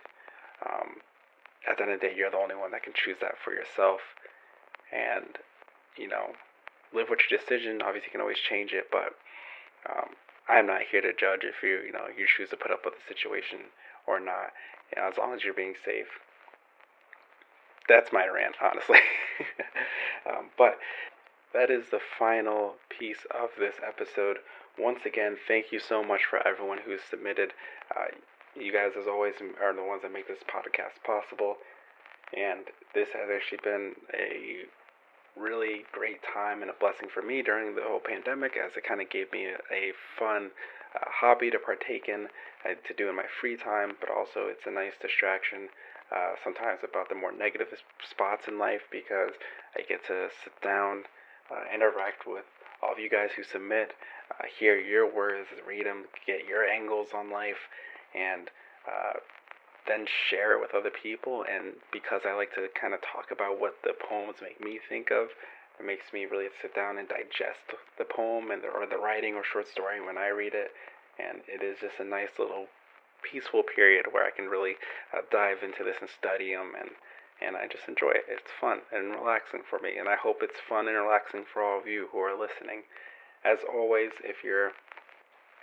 Um, 0.65 1.01
at 1.69 1.77
the 1.77 1.83
end 1.83 1.91
of 1.93 1.99
the 1.99 2.07
day 2.07 2.13
you're 2.15 2.31
the 2.31 2.37
only 2.37 2.55
one 2.55 2.71
that 2.71 2.83
can 2.83 2.93
choose 2.93 3.17
that 3.21 3.35
for 3.43 3.53
yourself. 3.53 4.01
And 4.91 5.37
you 5.97 6.07
know 6.07 6.33
live 6.93 7.07
with 7.09 7.19
your 7.29 7.39
decision. 7.39 7.81
Obviously 7.81 8.07
you 8.07 8.11
can 8.11 8.21
always 8.21 8.39
change 8.39 8.71
it 8.71 8.87
but 8.91 9.15
um, 9.89 10.15
i'm 10.47 10.67
not 10.67 10.81
here 10.89 11.01
to 11.01 11.11
judge 11.11 11.43
if 11.43 11.61
you 11.61 11.81
you 11.85 11.91
know 11.91 12.07
you 12.07 12.25
choose 12.25 12.49
to 12.49 12.57
put 12.57 12.71
up 12.71 12.85
with 12.85 12.93
the 12.95 13.13
situation 13.13 13.59
or 14.07 14.19
not. 14.19 14.51
You 14.95 15.01
know, 15.01 15.07
as 15.07 15.17
long 15.17 15.33
as 15.33 15.43
you're 15.43 15.53
being 15.53 15.75
safe. 15.83 16.07
That's 17.87 18.13
my 18.13 18.25
rant, 18.27 18.55
honestly. 18.61 18.99
um, 20.29 20.49
but 20.57 20.77
that 21.53 21.69
is 21.69 21.85
the 21.91 21.99
final 22.19 22.75
piece 22.89 23.25
of 23.31 23.49
this 23.57 23.75
episode. 23.85 24.37
Once 24.77 24.99
again, 25.05 25.37
thank 25.47 25.71
you 25.71 25.79
so 25.79 26.03
much 26.03 26.21
for 26.29 26.45
everyone 26.47 26.79
who's 26.85 27.01
submitted. 27.09 27.53
Uh, 27.95 28.05
you 28.55 28.71
guys, 28.71 28.91
as 28.99 29.07
always, 29.07 29.35
are 29.61 29.73
the 29.73 29.83
ones 29.83 30.01
that 30.01 30.11
make 30.11 30.27
this 30.27 30.43
podcast 30.43 31.03
possible. 31.05 31.57
And 32.35 32.65
this 32.93 33.09
has 33.13 33.29
actually 33.33 33.59
been 33.63 33.93
a 34.13 34.65
really 35.39 35.85
great 35.91 36.21
time 36.21 36.61
and 36.61 36.69
a 36.69 36.79
blessing 36.79 37.09
for 37.13 37.21
me 37.21 37.41
during 37.41 37.75
the 37.75 37.81
whole 37.81 38.01
pandemic 38.03 38.53
as 38.57 38.75
it 38.77 38.83
kind 38.83 39.01
of 39.01 39.09
gave 39.09 39.31
me 39.31 39.45
a, 39.45 39.57
a 39.73 39.93
fun 40.17 40.51
uh, 40.95 41.05
hobby 41.09 41.49
to 41.49 41.57
partake 41.57 42.07
in, 42.07 42.27
uh, 42.65 42.73
to 42.87 42.93
do 42.93 43.09
in 43.09 43.15
my 43.15 43.25
free 43.41 43.57
time, 43.57 43.93
but 43.99 44.09
also 44.09 44.45
it's 44.45 44.65
a 44.65 44.71
nice 44.71 44.93
distraction 45.01 45.69
uh, 46.13 46.33
sometimes 46.43 46.79
about 46.83 47.09
the 47.09 47.15
more 47.15 47.31
negative 47.31 47.67
spots 48.07 48.47
in 48.47 48.59
life 48.59 48.81
because 48.91 49.33
I 49.75 49.81
get 49.81 50.05
to 50.07 50.29
sit 50.43 50.53
down, 50.61 51.03
uh, 51.53 51.73
interact 51.73 52.25
with 52.25 52.45
all 52.81 52.91
of 52.91 52.99
you 52.99 53.09
guys 53.09 53.29
who 53.35 53.43
submit, 53.43 53.93
uh, 54.31 54.43
hear 54.59 54.77
your 54.77 55.05
words, 55.05 55.47
read 55.67 55.85
them, 55.85 56.05
get 56.25 56.47
your 56.47 56.65
angles 56.65 57.09
on 57.15 57.31
life, 57.31 57.69
and 58.13 58.49
uh, 58.87 59.19
then 59.87 60.05
share 60.29 60.57
it 60.57 60.61
with 60.61 60.73
other 60.73 60.91
people. 60.91 61.45
And 61.49 61.73
because 61.91 62.21
I 62.25 62.33
like 62.33 62.53
to 62.55 62.67
kind 62.79 62.93
of 62.93 62.99
talk 63.01 63.31
about 63.31 63.59
what 63.59 63.75
the 63.83 63.93
poems 63.93 64.35
make 64.41 64.59
me 64.59 64.79
think 64.89 65.11
of, 65.11 65.29
it 65.79 65.85
makes 65.85 66.13
me 66.13 66.25
really 66.25 66.47
sit 66.61 66.75
down 66.75 66.97
and 66.97 67.07
digest 67.07 67.73
the 67.97 68.05
poem 68.05 68.51
and 68.51 68.61
the, 68.61 68.67
or 68.67 68.85
the 68.85 68.97
writing 68.97 69.35
or 69.35 69.43
short 69.43 69.67
story 69.67 70.03
when 70.05 70.17
I 70.17 70.29
read 70.29 70.53
it. 70.53 70.71
And 71.19 71.41
it 71.47 71.63
is 71.63 71.77
just 71.79 71.99
a 71.99 72.05
nice 72.05 72.39
little 72.39 72.67
peaceful 73.23 73.63
period 73.63 74.05
where 74.11 74.25
I 74.25 74.31
can 74.31 74.45
really 74.45 74.75
uh, 75.13 75.21
dive 75.31 75.63
into 75.63 75.83
this 75.83 75.97
and 76.01 76.09
study 76.09 76.53
them 76.53 76.73
and 76.77 76.89
and 77.45 77.55
I 77.55 77.67
just 77.67 77.87
enjoy 77.87 78.11
it. 78.11 78.25
It's 78.27 78.51
fun 78.59 78.79
and 78.91 79.11
relaxing 79.11 79.61
for 79.69 79.79
me, 79.79 79.97
and 79.97 80.07
I 80.07 80.15
hope 80.15 80.37
it's 80.41 80.59
fun 80.67 80.87
and 80.87 80.97
relaxing 80.97 81.43
for 81.51 81.61
all 81.61 81.79
of 81.79 81.87
you 81.87 82.07
who 82.11 82.19
are 82.19 82.37
listening. 82.37 82.83
As 83.43 83.59
always, 83.71 84.11
if 84.23 84.43
you're 84.43 84.71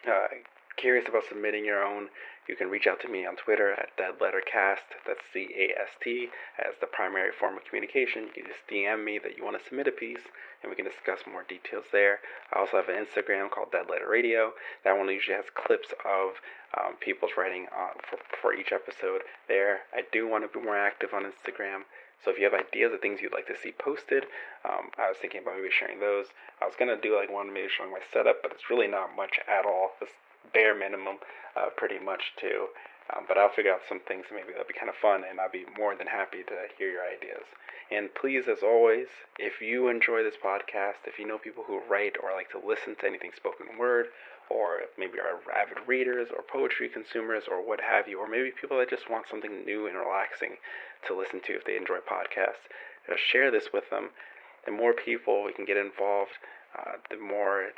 uh, 0.07 0.29
curious 0.77 1.09
about 1.09 1.25
submitting 1.29 1.65
your 1.65 1.83
own, 1.85 2.09
you 2.51 2.57
can 2.57 2.69
reach 2.69 2.89
out 2.89 2.99
to 3.01 3.09
me 3.09 3.25
on 3.25 3.37
Twitter 3.37 3.73
at 3.73 3.97
deadlettercast. 3.97 4.99
That's 5.07 5.23
C 5.33 5.49
A 5.57 5.81
S 5.81 5.95
T 6.03 6.29
as 6.59 6.75
the 6.81 6.89
primary 6.89 7.31
form 7.31 7.57
of 7.57 7.65
communication. 7.65 8.27
You 8.27 8.43
can 8.43 8.47
just 8.51 8.67
DM 8.69 9.05
me 9.05 9.21
that 9.23 9.39
you 9.39 9.45
want 9.45 9.57
to 9.57 9.65
submit 9.65 9.87
a 9.87 9.93
piece, 9.93 10.27
and 10.61 10.69
we 10.69 10.75
can 10.75 10.85
discuss 10.85 11.21
more 11.31 11.45
details 11.45 11.85
there. 11.93 12.19
I 12.53 12.59
also 12.59 12.77
have 12.79 12.89
an 12.89 12.99
Instagram 12.99 13.53
called 13.53 13.71
Dead 13.71 13.87
Letter 13.89 14.11
Radio. 14.11 14.53
That 14.83 14.99
one 14.99 15.09
usually 15.09 15.37
has 15.37 15.47
clips 15.55 15.95
of 16.05 16.43
um, 16.75 16.97
people's 16.99 17.39
writing 17.39 17.67
for, 18.03 18.19
for 18.43 18.53
each 18.53 18.73
episode 18.73 19.23
there. 19.47 19.87
I 19.95 20.03
do 20.11 20.27
want 20.27 20.43
to 20.43 20.59
be 20.59 20.65
more 20.65 20.77
active 20.77 21.15
on 21.15 21.23
Instagram. 21.23 21.87
So 22.25 22.33
if 22.33 22.39
you 22.39 22.45
have 22.51 22.55
ideas 22.55 22.93
of 22.93 23.01
things 23.01 23.21
you'd 23.23 23.33
like 23.33 23.47
to 23.47 23.57
see 23.57 23.73
posted, 23.73 24.25
um, 24.69 24.91
I 24.99 25.09
was 25.09 25.19
thinking 25.23 25.41
about 25.41 25.55
maybe 25.55 25.71
sharing 25.71 26.01
those. 26.01 26.27
I 26.61 26.67
was 26.67 26.75
gonna 26.77 27.01
do 27.01 27.17
like 27.17 27.31
one 27.31 27.55
maybe 27.55 27.71
showing 27.71 27.93
my 27.93 28.03
setup, 28.13 28.43
but 28.43 28.51
it's 28.51 28.69
really 28.69 28.89
not 28.89 29.15
much 29.15 29.39
at 29.47 29.65
all. 29.65 29.93
It's 30.03 30.13
bare 30.53 30.75
minimum, 30.75 31.19
uh, 31.57 31.71
pretty 31.77 31.99
much 31.99 32.33
too. 32.39 32.69
Um, 33.11 33.25
but 33.27 33.39
I'll 33.39 33.51
figure 33.51 33.73
out 33.73 33.81
some 33.89 34.01
things 34.01 34.27
maybe 34.31 34.53
that'll 34.53 34.69
be 34.69 34.79
kind 34.79 34.89
of 34.89 34.95
fun, 34.95 35.25
and 35.29 35.41
I'll 35.41 35.51
be 35.51 35.67
more 35.77 35.97
than 35.97 36.07
happy 36.07 36.43
to 36.45 36.57
hear 36.79 36.91
your 36.91 37.03
ideas. 37.03 37.45
And 37.91 38.15
please, 38.15 38.47
as 38.47 38.63
always, 38.63 39.09
if 39.39 39.61
you 39.61 39.89
enjoy 39.89 40.23
this 40.23 40.39
podcast, 40.39 41.07
if 41.07 41.19
you 41.19 41.27
know 41.27 41.39
people 41.39 41.65
who 41.67 41.83
write 41.91 42.15
or 42.23 42.31
like 42.31 42.51
to 42.51 42.63
listen 42.63 42.95
to 43.01 43.07
anything 43.07 43.33
spoken 43.35 43.67
word, 43.79 44.07
or 44.49 44.83
maybe 44.97 45.19
are 45.19 45.43
avid 45.55 45.79
readers 45.87 46.29
or 46.31 46.43
poetry 46.43 46.89
consumers 46.89 47.45
or 47.51 47.67
what 47.67 47.81
have 47.81 48.07
you, 48.07 48.19
or 48.19 48.29
maybe 48.29 48.53
people 48.53 48.79
that 48.79 48.91
just 48.91 49.11
want 49.11 49.27
something 49.29 49.65
new 49.65 49.87
and 49.87 49.97
relaxing 49.97 50.57
to 51.07 51.17
listen 51.17 51.41
to 51.47 51.55
if 51.55 51.65
they 51.65 51.77
enjoy 51.77 51.99
podcasts, 51.99 52.71
know, 53.11 53.17
share 53.17 53.51
this 53.51 53.69
with 53.73 53.91
them. 53.91 54.11
The 54.67 54.73
more 54.73 54.93
people 54.93 55.43
we 55.45 55.53
can 55.53 55.65
get 55.65 55.77
involved, 55.77 56.39
uh, 56.79 56.93
the 57.11 57.19
more 57.19 57.71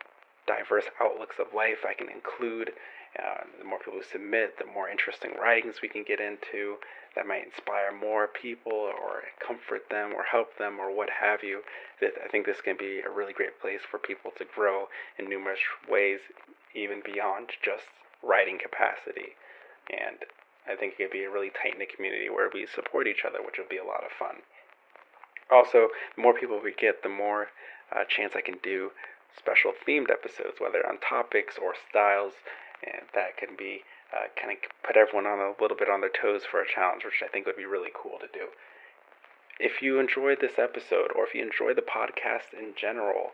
diverse 0.47 0.85
outlooks 1.01 1.37
of 1.39 1.55
life 1.55 1.85
I 1.87 1.95
can 1.95 2.09
include. 2.09 2.73
Uh, 3.19 3.45
the 3.59 3.65
more 3.65 3.79
people 3.79 3.95
who 3.95 4.03
submit, 4.03 4.57
the 4.59 4.65
more 4.65 4.89
interesting 4.89 5.33
writings 5.41 5.83
we 5.83 5.89
can 5.89 6.03
get 6.03 6.19
into 6.19 6.77
that 7.15 7.27
might 7.27 7.45
inspire 7.45 7.93
more 7.93 8.27
people 8.27 8.73
or 8.73 9.23
comfort 9.47 9.91
them 9.91 10.13
or 10.15 10.25
help 10.25 10.57
them 10.57 10.81
or 10.81 10.95
what 10.95 11.11
have 11.11 11.43
you. 11.43 11.61
I 12.01 12.29
think 12.31 12.47
this 12.47 12.63
can 12.63 12.77
be 12.79 13.01
a 13.01 13.11
really 13.11 13.35
great 13.35 13.61
place 13.61 13.81
for 13.89 13.99
people 13.99 14.31
to 14.39 14.47
grow 14.55 14.89
in 15.19 15.29
numerous 15.29 15.61
ways, 15.89 16.21
even 16.75 17.03
beyond 17.05 17.51
just 17.63 17.85
writing 18.23 18.59
capacity. 18.59 19.37
And 19.91 20.25
I 20.67 20.75
think 20.75 20.95
it 20.95 21.05
could 21.05 21.13
be 21.13 21.25
a 21.25 21.31
really 21.31 21.51
tight 21.51 21.79
knit 21.79 21.95
community 21.95 22.31
where 22.31 22.49
we 22.53 22.67
support 22.67 23.07
each 23.07 23.25
other, 23.27 23.45
which 23.45 23.59
would 23.59 23.69
be 23.69 23.79
a 23.79 23.85
lot 23.85 24.05
of 24.05 24.11
fun. 24.19 24.37
Also, 25.51 25.89
the 26.17 26.23
more 26.23 26.33
people 26.33 26.61
we 26.63 26.73
get, 26.73 27.03
the 27.03 27.09
more 27.11 27.49
uh, 27.95 28.05
chance 28.09 28.33
I 28.35 28.41
can 28.41 28.57
do 28.63 28.91
special 29.37 29.73
themed 29.73 30.11
episodes, 30.11 30.61
whether 30.61 30.87
on 30.87 30.99
topics 30.99 31.59
or 31.59 31.75
styles, 31.75 32.35
and 32.83 33.07
that 33.15 33.37
can 33.37 33.57
be 33.57 33.83
uh, 34.13 34.29
kind 34.37 34.53
of 34.53 34.59
put 34.85 34.97
everyone 34.97 35.27
on 35.27 35.41
a 35.41 35.57
little 35.61 35.77
bit 35.77 35.89
on 35.89 36.01
their 36.01 36.13
toes 36.13 36.43
for 36.45 36.61
a 36.61 36.69
challenge, 36.69 37.05
which 37.05 37.23
I 37.25 37.29
think 37.29 37.47
would 37.47 37.57
be 37.57 37.65
really 37.65 37.91
cool 37.95 38.19
to 38.21 38.29
do. 38.33 38.53
If 39.59 39.81
you 39.81 39.99
enjoyed 39.99 40.41
this 40.41 40.59
episode, 40.59 41.13
or 41.15 41.25
if 41.25 41.35
you 41.35 41.43
enjoy 41.43 41.75
the 41.75 41.87
podcast 41.87 42.53
in 42.53 42.75
general, 42.77 43.33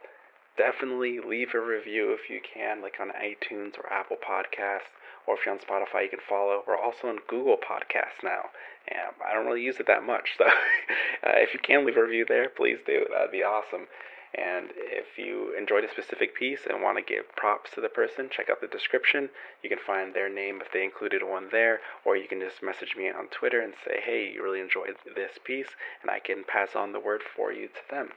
definitely 0.57 1.21
leave 1.21 1.55
a 1.55 1.61
review 1.61 2.13
if 2.13 2.29
you 2.29 2.41
can, 2.43 2.83
like 2.83 2.99
on 3.01 3.11
iTunes 3.11 3.79
or 3.79 3.91
Apple 3.93 4.19
Podcasts, 4.19 4.95
or 5.27 5.37
if 5.37 5.47
you're 5.47 5.55
on 5.55 5.61
Spotify, 5.61 6.05
you 6.05 6.11
can 6.11 6.25
follow. 6.29 6.63
We're 6.67 6.77
also 6.77 7.09
on 7.09 7.19
Google 7.29 7.57
Podcasts 7.57 8.23
now, 8.23 8.51
and 8.89 9.15
I 9.27 9.35
don't 9.35 9.47
really 9.47 9.63
use 9.63 9.79
it 9.79 9.87
that 9.87 10.03
much, 10.05 10.31
so 10.39 10.45
uh, 10.47 11.39
if 11.39 11.55
you 11.55 11.61
can 11.61 11.87
leave 11.87 11.97
a 11.97 12.03
review 12.03 12.27
there, 12.29 12.49
please 12.49 12.79
do. 12.85 13.07
That'd 13.11 13.33
be 13.33 13.43
awesome. 13.43 13.87
And 14.35 14.71
if 14.77 15.17
you 15.17 15.57
enjoyed 15.57 15.85
a 15.85 15.91
specific 15.91 16.35
piece 16.35 16.67
and 16.69 16.83
want 16.83 16.99
to 16.99 17.03
give 17.03 17.35
props 17.35 17.71
to 17.75 17.81
the 17.81 17.89
person, 17.89 18.29
check 18.31 18.51
out 18.51 18.61
the 18.61 18.67
description. 18.67 19.31
You 19.63 19.71
can 19.71 19.79
find 19.79 20.13
their 20.13 20.29
name 20.29 20.61
if 20.61 20.71
they 20.73 20.85
included 20.85 21.23
one 21.23 21.49
there, 21.51 21.81
or 22.05 22.17
you 22.17 22.29
can 22.29 22.41
just 22.41 22.63
message 22.63 22.95
me 22.97 23.09
on 23.09 23.29
Twitter 23.29 23.61
and 23.61 23.73
say, 23.85 24.01
hey, 24.05 24.31
you 24.35 24.43
really 24.43 24.61
enjoyed 24.61 24.97
this 25.17 25.39
piece, 25.43 25.69
and 26.03 26.11
I 26.11 26.19
can 26.19 26.45
pass 26.45 26.77
on 26.77 26.93
the 26.93 27.01
word 27.01 27.23
for 27.23 27.53
you 27.53 27.69
to 27.69 27.91
them. 27.91 28.11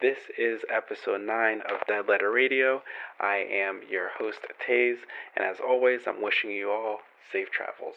This 0.00 0.18
is 0.36 0.62
episode 0.68 1.20
9 1.22 1.60
of 1.60 1.86
Dead 1.86 2.08
Letter 2.08 2.30
Radio. 2.30 2.82
I 3.20 3.36
am 3.36 3.82
your 3.88 4.10
host, 4.18 4.40
Taze, 4.66 4.98
and 5.36 5.46
as 5.46 5.58
always, 5.60 6.02
I'm 6.06 6.20
wishing 6.20 6.50
you 6.50 6.70
all 6.70 6.98
safe 7.32 7.50
travels. 7.50 7.94